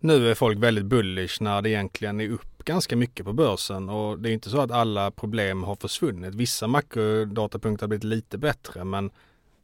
[0.00, 4.18] nu är folk väldigt bullish när det egentligen är upp ganska mycket på börsen och
[4.18, 6.34] det är inte så att alla problem har försvunnit.
[6.34, 9.10] Vissa makrodatapunkter har blivit lite bättre men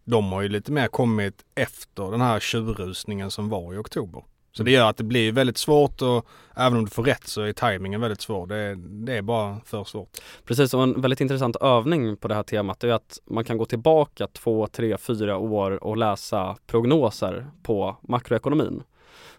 [0.04, 4.22] de har ju lite mer kommit efter den här tjurrusningen som var i oktober.
[4.52, 6.26] Så det gör att det blir väldigt svårt och
[6.56, 8.46] även om du får rätt så är tajmingen väldigt svår.
[8.46, 10.08] Det, det är bara för svårt.
[10.44, 13.64] Precis, och en väldigt intressant övning på det här temat är att man kan gå
[13.64, 18.82] tillbaka två, tre, fyra år och läsa prognoser på makroekonomin.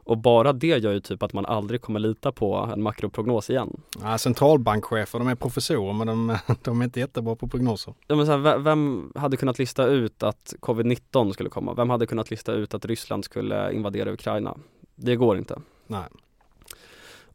[0.06, 3.82] Och bara det gör ju typ att man aldrig kommer lita på en makroprognos igen.
[4.02, 7.94] Ja, centralbankchefer, de är professorer men de, de är inte jättebra på prognoser.
[8.08, 11.74] Ja, men så här, vem hade kunnat lista ut att covid-19 skulle komma?
[11.74, 14.58] Vem hade kunnat lista ut att Ryssland skulle invadera Ukraina?
[14.96, 15.62] Det går inte.
[15.88, 16.06] Nej.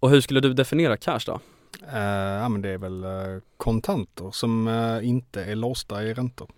[0.00, 1.40] Och hur skulle du definiera cash då?
[1.82, 1.98] Uh,
[2.42, 6.50] ja men det är väl uh, kontanter som uh, inte är låsta i räntor.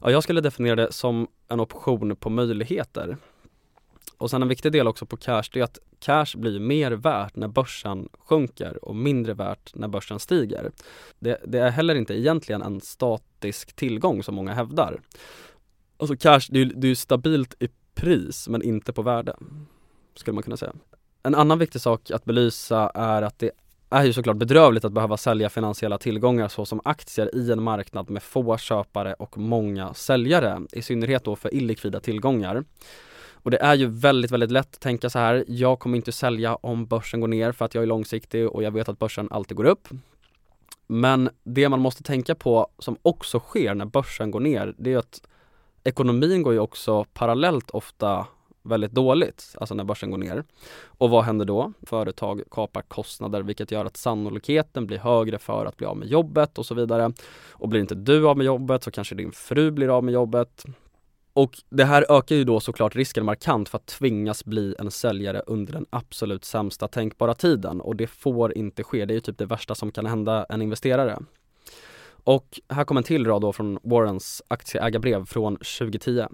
[0.00, 3.16] Ja, jag skulle definiera det som en option på möjligheter.
[4.18, 7.36] Och sen en viktig del också på cash, det är att cash blir mer värt
[7.36, 10.70] när börsen sjunker och mindre värt när börsen stiger.
[11.18, 15.00] Det, det är heller inte egentligen en statisk tillgång som många hävdar.
[15.96, 19.36] Alltså cash, det är ju stabilt i pris men inte på värde
[20.18, 20.72] skulle man kunna säga.
[21.22, 23.50] En annan viktig sak att belysa är att det
[23.90, 28.22] är ju såklart bedrövligt att behöva sälja finansiella tillgångar såsom aktier i en marknad med
[28.22, 32.64] få köpare och många säljare, i synnerhet då för illikvida tillgångar.
[33.32, 36.56] Och det är ju väldigt, väldigt lätt att tänka så här, jag kommer inte sälja
[36.56, 39.56] om börsen går ner för att jag är långsiktig och jag vet att börsen alltid
[39.56, 39.88] går upp.
[40.86, 44.98] Men det man måste tänka på som också sker när börsen går ner, det är
[44.98, 45.22] att
[45.84, 48.26] ekonomin går ju också parallellt ofta
[48.68, 50.44] väldigt dåligt, alltså när börsen går ner.
[50.84, 51.72] Och vad händer då?
[51.82, 56.58] Företag kapar kostnader vilket gör att sannolikheten blir högre för att bli av med jobbet
[56.58, 57.12] och så vidare.
[57.50, 60.64] Och blir inte du av med jobbet så kanske din fru blir av med jobbet.
[61.32, 65.42] Och det här ökar ju då såklart risken markant för att tvingas bli en säljare
[65.46, 69.04] under den absolut sämsta tänkbara tiden och det får inte ske.
[69.04, 71.18] Det är ju typ det värsta som kan hända en investerare.
[72.24, 76.26] Och här kommer en till rad då från Warrens aktieägarbrev från 2010.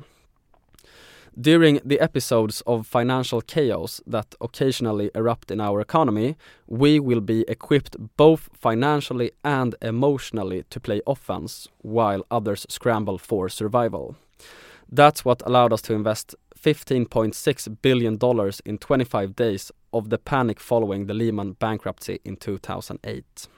[1.40, 6.36] During the episodes of financial chaos that occasionally erupt in our economy,
[6.68, 13.48] we will be equipped both financially and emotionally to play offense while others scramble for
[13.48, 14.14] survival.
[14.88, 20.60] That's what allowed us to invest 15.6 billion dollars in 25 days of the panic
[20.60, 23.48] following the Lehman bankruptcy in 2008.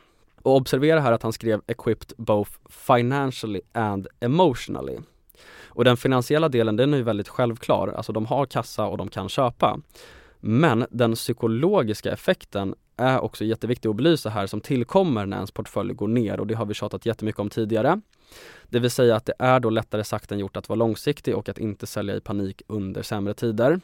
[0.43, 4.99] Och observera här att han skrev equipped both financially and emotionally.
[5.77, 9.09] Och den finansiella delen den är ju väldigt självklar, alltså de har kassa och de
[9.09, 9.81] kan köpa.
[10.41, 15.95] Men den psykologiska effekten är också jätteviktig att belysa här som tillkommer när ens portfölj
[15.95, 18.01] går ner och det har vi tjatat jättemycket om tidigare.
[18.69, 21.49] Det vill säga att det är då lättare sagt än gjort att vara långsiktig och
[21.49, 23.81] att inte sälja i panik under sämre tider.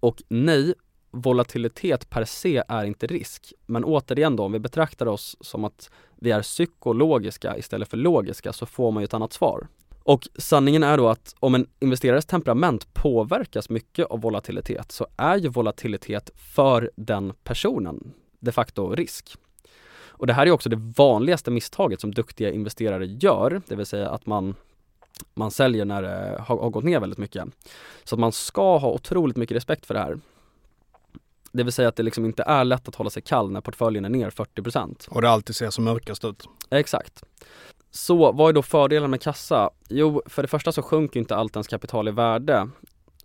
[0.00, 0.74] Och nej,
[1.10, 3.52] volatilitet per se är inte risk.
[3.66, 8.52] Men återigen då, om vi betraktar oss som att vi är psykologiska istället för logiska
[8.52, 9.66] så får man ju ett annat svar.
[10.04, 15.36] Och sanningen är då att om en investerares temperament påverkas mycket av volatilitet så är
[15.36, 19.36] ju volatilitet för den personen de facto risk.
[20.04, 24.10] Och det här är också det vanligaste misstaget som duktiga investerare gör, det vill säga
[24.10, 24.54] att man
[25.34, 27.44] man säljer när det har, har gått ner väldigt mycket.
[28.04, 30.18] Så att man ska ha otroligt mycket respekt för det här.
[31.52, 34.04] Det vill säga att det liksom inte är lätt att hålla sig kall när portföljen
[34.04, 35.08] är ner 40%.
[35.08, 36.48] Och det alltid ser som mörkast ut.
[36.70, 37.24] Exakt.
[37.94, 39.70] Så vad är då fördelen med kassa?
[39.88, 42.68] Jo, för det första så sjunker inte allt ens kapital i värde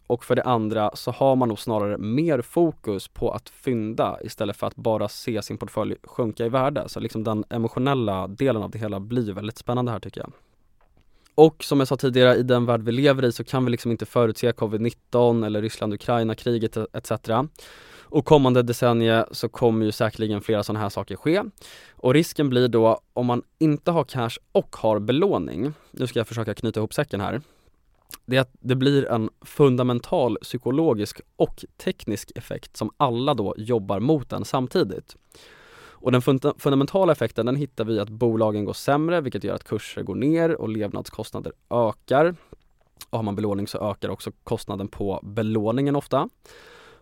[0.07, 4.57] och för det andra så har man nog snarare mer fokus på att fynda istället
[4.57, 6.83] för att bara se sin portfölj sjunka i värde.
[6.89, 10.31] Så liksom den emotionella delen av det hela blir väldigt spännande här tycker jag.
[11.35, 13.91] Och som jag sa tidigare, i den värld vi lever i så kan vi liksom
[13.91, 17.11] inte förutse covid-19 eller Ryssland-Ukraina-kriget etc.
[18.09, 21.43] Och kommande decennier så kommer ju säkerligen flera sådana här saker ske.
[21.91, 26.27] Och risken blir då om man inte har cash och har belåning, nu ska jag
[26.27, 27.41] försöka knyta ihop säcken här,
[28.25, 33.99] det är att det blir en fundamental psykologisk och teknisk effekt som alla då jobbar
[33.99, 35.15] mot den samtidigt.
[35.99, 39.63] Och den funda fundamentala effekten den hittar vi att bolagen går sämre vilket gör att
[39.63, 42.35] kurser går ner och levnadskostnader ökar.
[43.09, 46.29] Och har man belåning så ökar också kostnaden på belåningen ofta.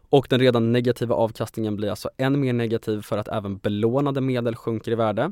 [0.09, 4.55] Och den redan negativa avkastningen blir alltså än mer negativ för att även belånade medel
[4.55, 5.31] sjunker i värde.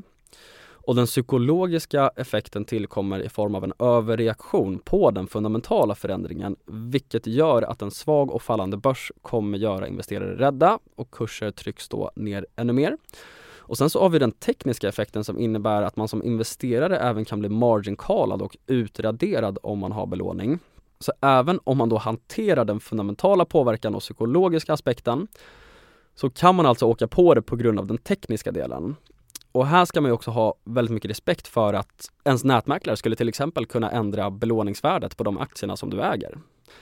[0.86, 7.26] Och den psykologiska effekten tillkommer i form av en överreaktion på den fundamentala förändringen vilket
[7.26, 12.10] gör att en svag och fallande börs kommer göra investerare rädda och kurser trycks då
[12.16, 12.96] ner ännu mer.
[13.66, 17.24] Och sen så har vi den tekniska effekten som innebär att man som investerare även
[17.24, 17.96] kan bli margin
[18.40, 20.58] och utraderad om man har belåning.
[20.98, 25.28] Så även om man då hanterar den fundamentala påverkan och psykologiska aspekten
[26.14, 28.96] så kan man alltså åka på det på grund av den tekniska delen.
[29.52, 33.16] Och här ska man ju också ha väldigt mycket respekt för att ens nätmäklare skulle
[33.16, 36.38] till exempel kunna ändra belåningsvärdet på de aktierna som du äger.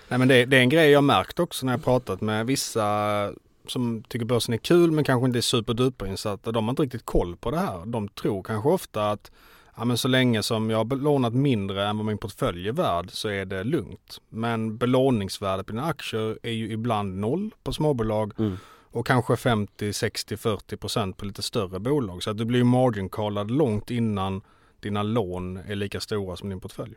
[0.09, 3.33] Nej men det, det är en grej jag märkt också när jag pratat med vissa
[3.67, 6.53] som tycker börsen är kul men kanske inte är superduperinsatta.
[6.53, 7.87] De har inte riktigt koll på det här.
[7.87, 9.31] De tror kanske ofta att
[9.77, 13.11] ja, men så länge som jag har belånat mindre än vad min portfölj är värd
[13.11, 14.20] så är det lugnt.
[14.29, 18.57] Men belåningsvärdet på dina aktier är ju ibland noll på småbolag mm.
[18.91, 22.23] och kanske 50, 60, 40 procent på lite större bolag.
[22.23, 24.43] Så att du blir margin callad långt innan
[24.81, 26.95] dina lån är lika stora som din portfölj.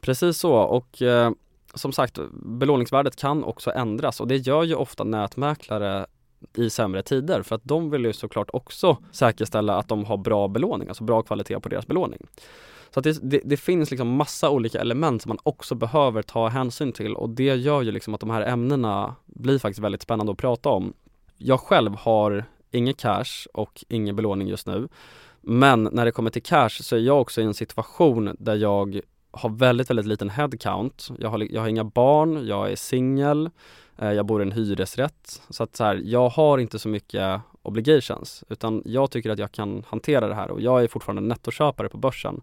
[0.00, 1.30] Precis så och eh,
[1.74, 6.06] som sagt belåningsvärdet kan också ändras och det gör ju ofta nätmäklare
[6.54, 10.48] i sämre tider för att de vill ju såklart också säkerställa att de har bra
[10.48, 12.26] belåning, alltså bra kvalitet på deras belåning.
[12.90, 16.48] Så att det, det, det, finns liksom massa olika element som man också behöver ta
[16.48, 20.32] hänsyn till och det gör ju liksom att de här ämnena blir faktiskt väldigt spännande
[20.32, 20.92] att prata om.
[21.36, 24.88] Jag själv har inget cash och ingen belåning just nu.
[25.40, 29.00] Men när det kommer till cash så är jag också i en situation där jag
[29.36, 31.04] har väldigt, väldigt liten headcount.
[31.18, 33.50] Jag har, jag har inga barn, jag är singel,
[33.98, 35.42] eh, jag bor i en hyresrätt.
[35.50, 39.52] Så att så här, jag har inte så mycket obligations utan jag tycker att jag
[39.52, 42.40] kan hantera det här och jag är fortfarande nettoköpare på börsen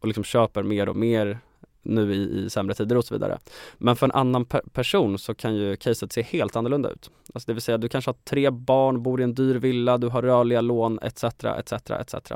[0.00, 1.38] och liksom köper mer och mer
[1.82, 3.38] nu i, i sämre tider och så vidare.
[3.78, 7.10] Men för en annan per person så kan ju caset se helt annorlunda ut.
[7.34, 10.08] Alltså det vill säga du kanske har tre barn, bor i en dyr villa, du
[10.08, 11.24] har rörliga lån etc.
[11.24, 11.72] etc.
[11.90, 12.32] etc.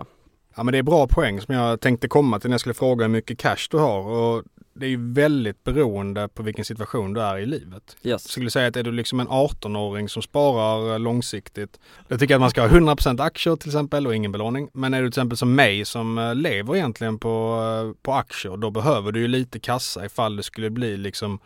[0.56, 3.04] Ja men det är bra poäng som jag tänkte komma till när jag skulle fråga
[3.04, 4.00] hur mycket cash du har.
[4.00, 4.44] Och
[4.78, 7.82] det är ju väldigt beroende på vilken situation du är i livet.
[8.02, 8.04] Yes.
[8.04, 11.80] Jag skulle säga att är du liksom en 18-åring som sparar långsiktigt.
[12.08, 14.68] Då tycker jag att man ska ha 100% aktier till exempel och ingen belåning.
[14.72, 18.56] Men är du till exempel som mig som eh, lever egentligen på, eh, på aktier.
[18.56, 21.38] Då behöver du ju lite kassa ifall det skulle bli liksom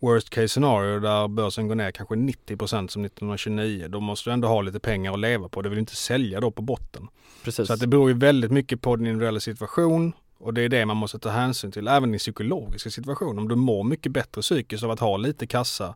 [0.00, 3.88] worst case scenario där börsen går ner kanske 90% som 1929.
[3.88, 5.62] Då måste du ändå ha lite pengar att leva på.
[5.62, 7.08] Du vill inte sälja då på botten.
[7.44, 7.66] Precis.
[7.66, 10.86] Så att det beror ju väldigt mycket på din individuella situation och det är det
[10.86, 11.88] man måste ta hänsyn till.
[11.88, 13.40] Även i psykologiska situationer.
[13.40, 15.94] Om du mår mycket bättre psykiskt av att ha lite kassa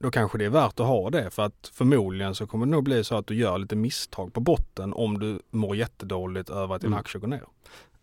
[0.00, 2.84] då kanske det är värt att ha det för att förmodligen så kommer det nog
[2.84, 6.80] bli så att du gör lite misstag på botten om du mår jättedåligt över att
[6.80, 6.98] din mm.
[6.98, 7.44] aktie går ner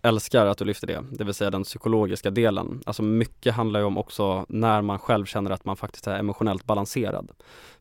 [0.06, 2.82] älskar att du lyfter det, det vill säga den psykologiska delen.
[2.86, 6.66] Alltså mycket handlar ju om också när man själv känner att man faktiskt är emotionellt
[6.66, 7.32] balanserad.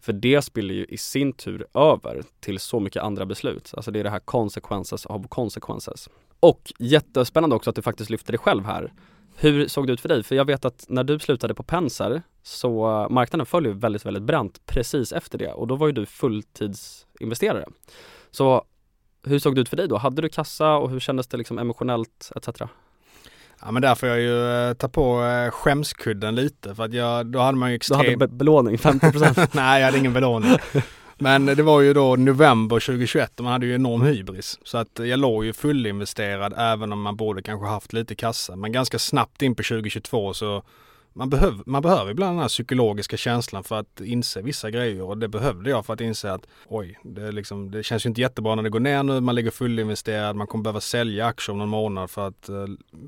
[0.01, 3.71] För det spiller ju i sin tur över till så mycket andra beslut.
[3.77, 6.09] Alltså det är det här consequences of consequences.
[6.41, 8.93] Och jättespännande också att du faktiskt lyfter det själv här.
[9.37, 10.23] Hur såg det ut för dig?
[10.23, 14.07] För jag vet att när du slutade på Penser så eh, marknaden föll ju väldigt,
[14.07, 17.65] väldigt brant precis efter det och då var ju du fulltidsinvesterare.
[18.31, 18.65] Så
[19.25, 19.97] hur såg det ut för dig då?
[19.97, 22.49] Hade du kassa och hur kändes det liksom emotionellt etc?
[23.61, 27.27] Ja men där får jag ju eh, ta på eh, skämskudden lite för att jag,
[27.27, 27.99] då hade man ju extrem...
[28.01, 29.49] Du hade be belåning, 50%?
[29.53, 30.57] Nej jag hade ingen belåning.
[31.19, 34.59] Men det var ju då november 2021 och man hade ju enorm hybris.
[34.65, 38.57] Så att jag låg ju fullinvesterad även om man borde kanske haft lite kassa.
[38.57, 40.63] Men ganska snabbt in på 2022 så
[41.15, 45.19] man, behöv, man behöver ibland den här psykologiska känslan för att inse vissa grejer och
[45.19, 48.55] det behövde jag för att inse att oj, det, liksom, det känns ju inte jättebra
[48.55, 51.69] när det går ner nu, man ligger fullinvesterad, man kommer behöva sälja aktier om någon
[51.69, 52.67] månad för att uh,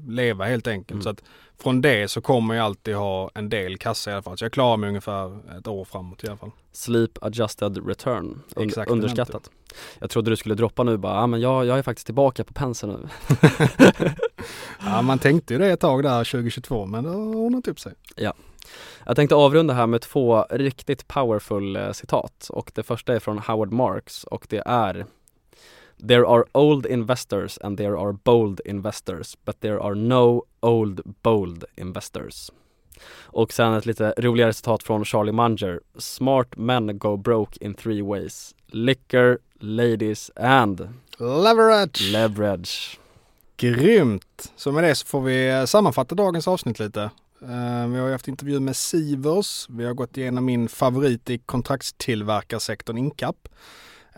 [0.09, 0.91] leva helt enkelt.
[0.91, 1.03] Mm.
[1.03, 1.23] Så att
[1.59, 4.39] från det så kommer jag alltid ha en del kassa i alla fall.
[4.39, 6.51] Så jag klarar mig ungefär ett år framåt i alla fall.
[6.73, 9.51] Sleep adjusted return, Un Exakt, underskattat.
[9.99, 12.53] Jag trodde du skulle droppa nu bara, ja men jag, jag är faktiskt tillbaka på
[12.53, 13.09] penseln nu.
[14.85, 17.93] ja man tänkte ju det ett tag där 2022 men det har ordnat upp sig.
[18.17, 18.33] Ja.
[19.05, 23.39] Jag tänkte avrunda här med två riktigt powerful eh, citat och det första är från
[23.39, 25.07] Howard Marks och det är
[25.99, 31.65] There are old investors and there are bold investors but there are no old bold
[31.77, 32.51] investors.
[33.23, 35.81] Och sen ett lite roligare citat från Charlie Munger.
[35.99, 38.55] Smart men go broke in three ways.
[38.67, 40.89] Liquor, ladies and
[41.19, 42.13] leverage.
[42.13, 42.99] leverage.
[43.57, 44.53] Grymt!
[44.57, 47.11] Så med det så får vi eh, sammanfatta dagens avsnitt lite.
[47.43, 49.67] Uh, vi har haft intervju med Sivers.
[49.69, 53.49] Vi har gått igenom min favorit i kontraktstillverkarsektorn Incap.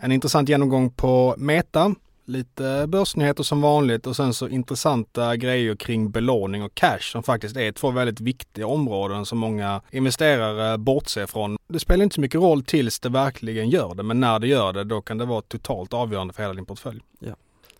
[0.01, 1.95] En intressant genomgång på Meta,
[2.25, 7.57] lite börsnyheter som vanligt och sen så intressanta grejer kring belåning och cash som faktiskt
[7.57, 11.57] är två väldigt viktiga områden som många investerare bortser från.
[11.67, 14.73] Det spelar inte så mycket roll tills det verkligen gör det, men när det gör
[14.73, 17.01] det då kan det vara totalt avgörande för hela din portfölj.
[17.19, 17.35] Ja.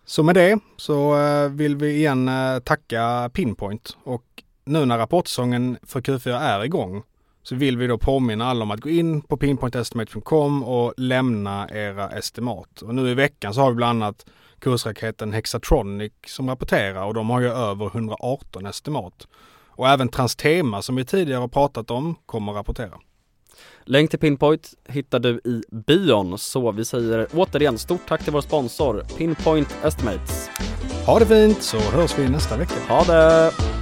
[0.06, 4.24] Så med det så eh, vill vi igen eh, tacka Pinpoint och
[4.66, 7.04] nu när rapportsäsongen för Q4 är igång
[7.44, 12.10] så vill vi då påminna alla om att gå in på pinpointestimate.com och lämna era
[12.10, 12.82] estimat.
[12.82, 14.26] Och nu i veckan så har vi bland annat
[14.60, 19.28] kursraketen Hexatronic som rapporterar och de har ju över 118 estimat.
[19.68, 23.00] Och även Transtema som vi tidigare har pratat om kommer rapportera.
[23.84, 28.42] Länk till Pinpoint hittar du i bion, så vi säger återigen stort tack till vår
[28.42, 30.50] sponsor Pinpoint Estimates.
[31.06, 32.76] Ha det fint så hörs vi nästa vecka.
[32.88, 33.79] Ha det!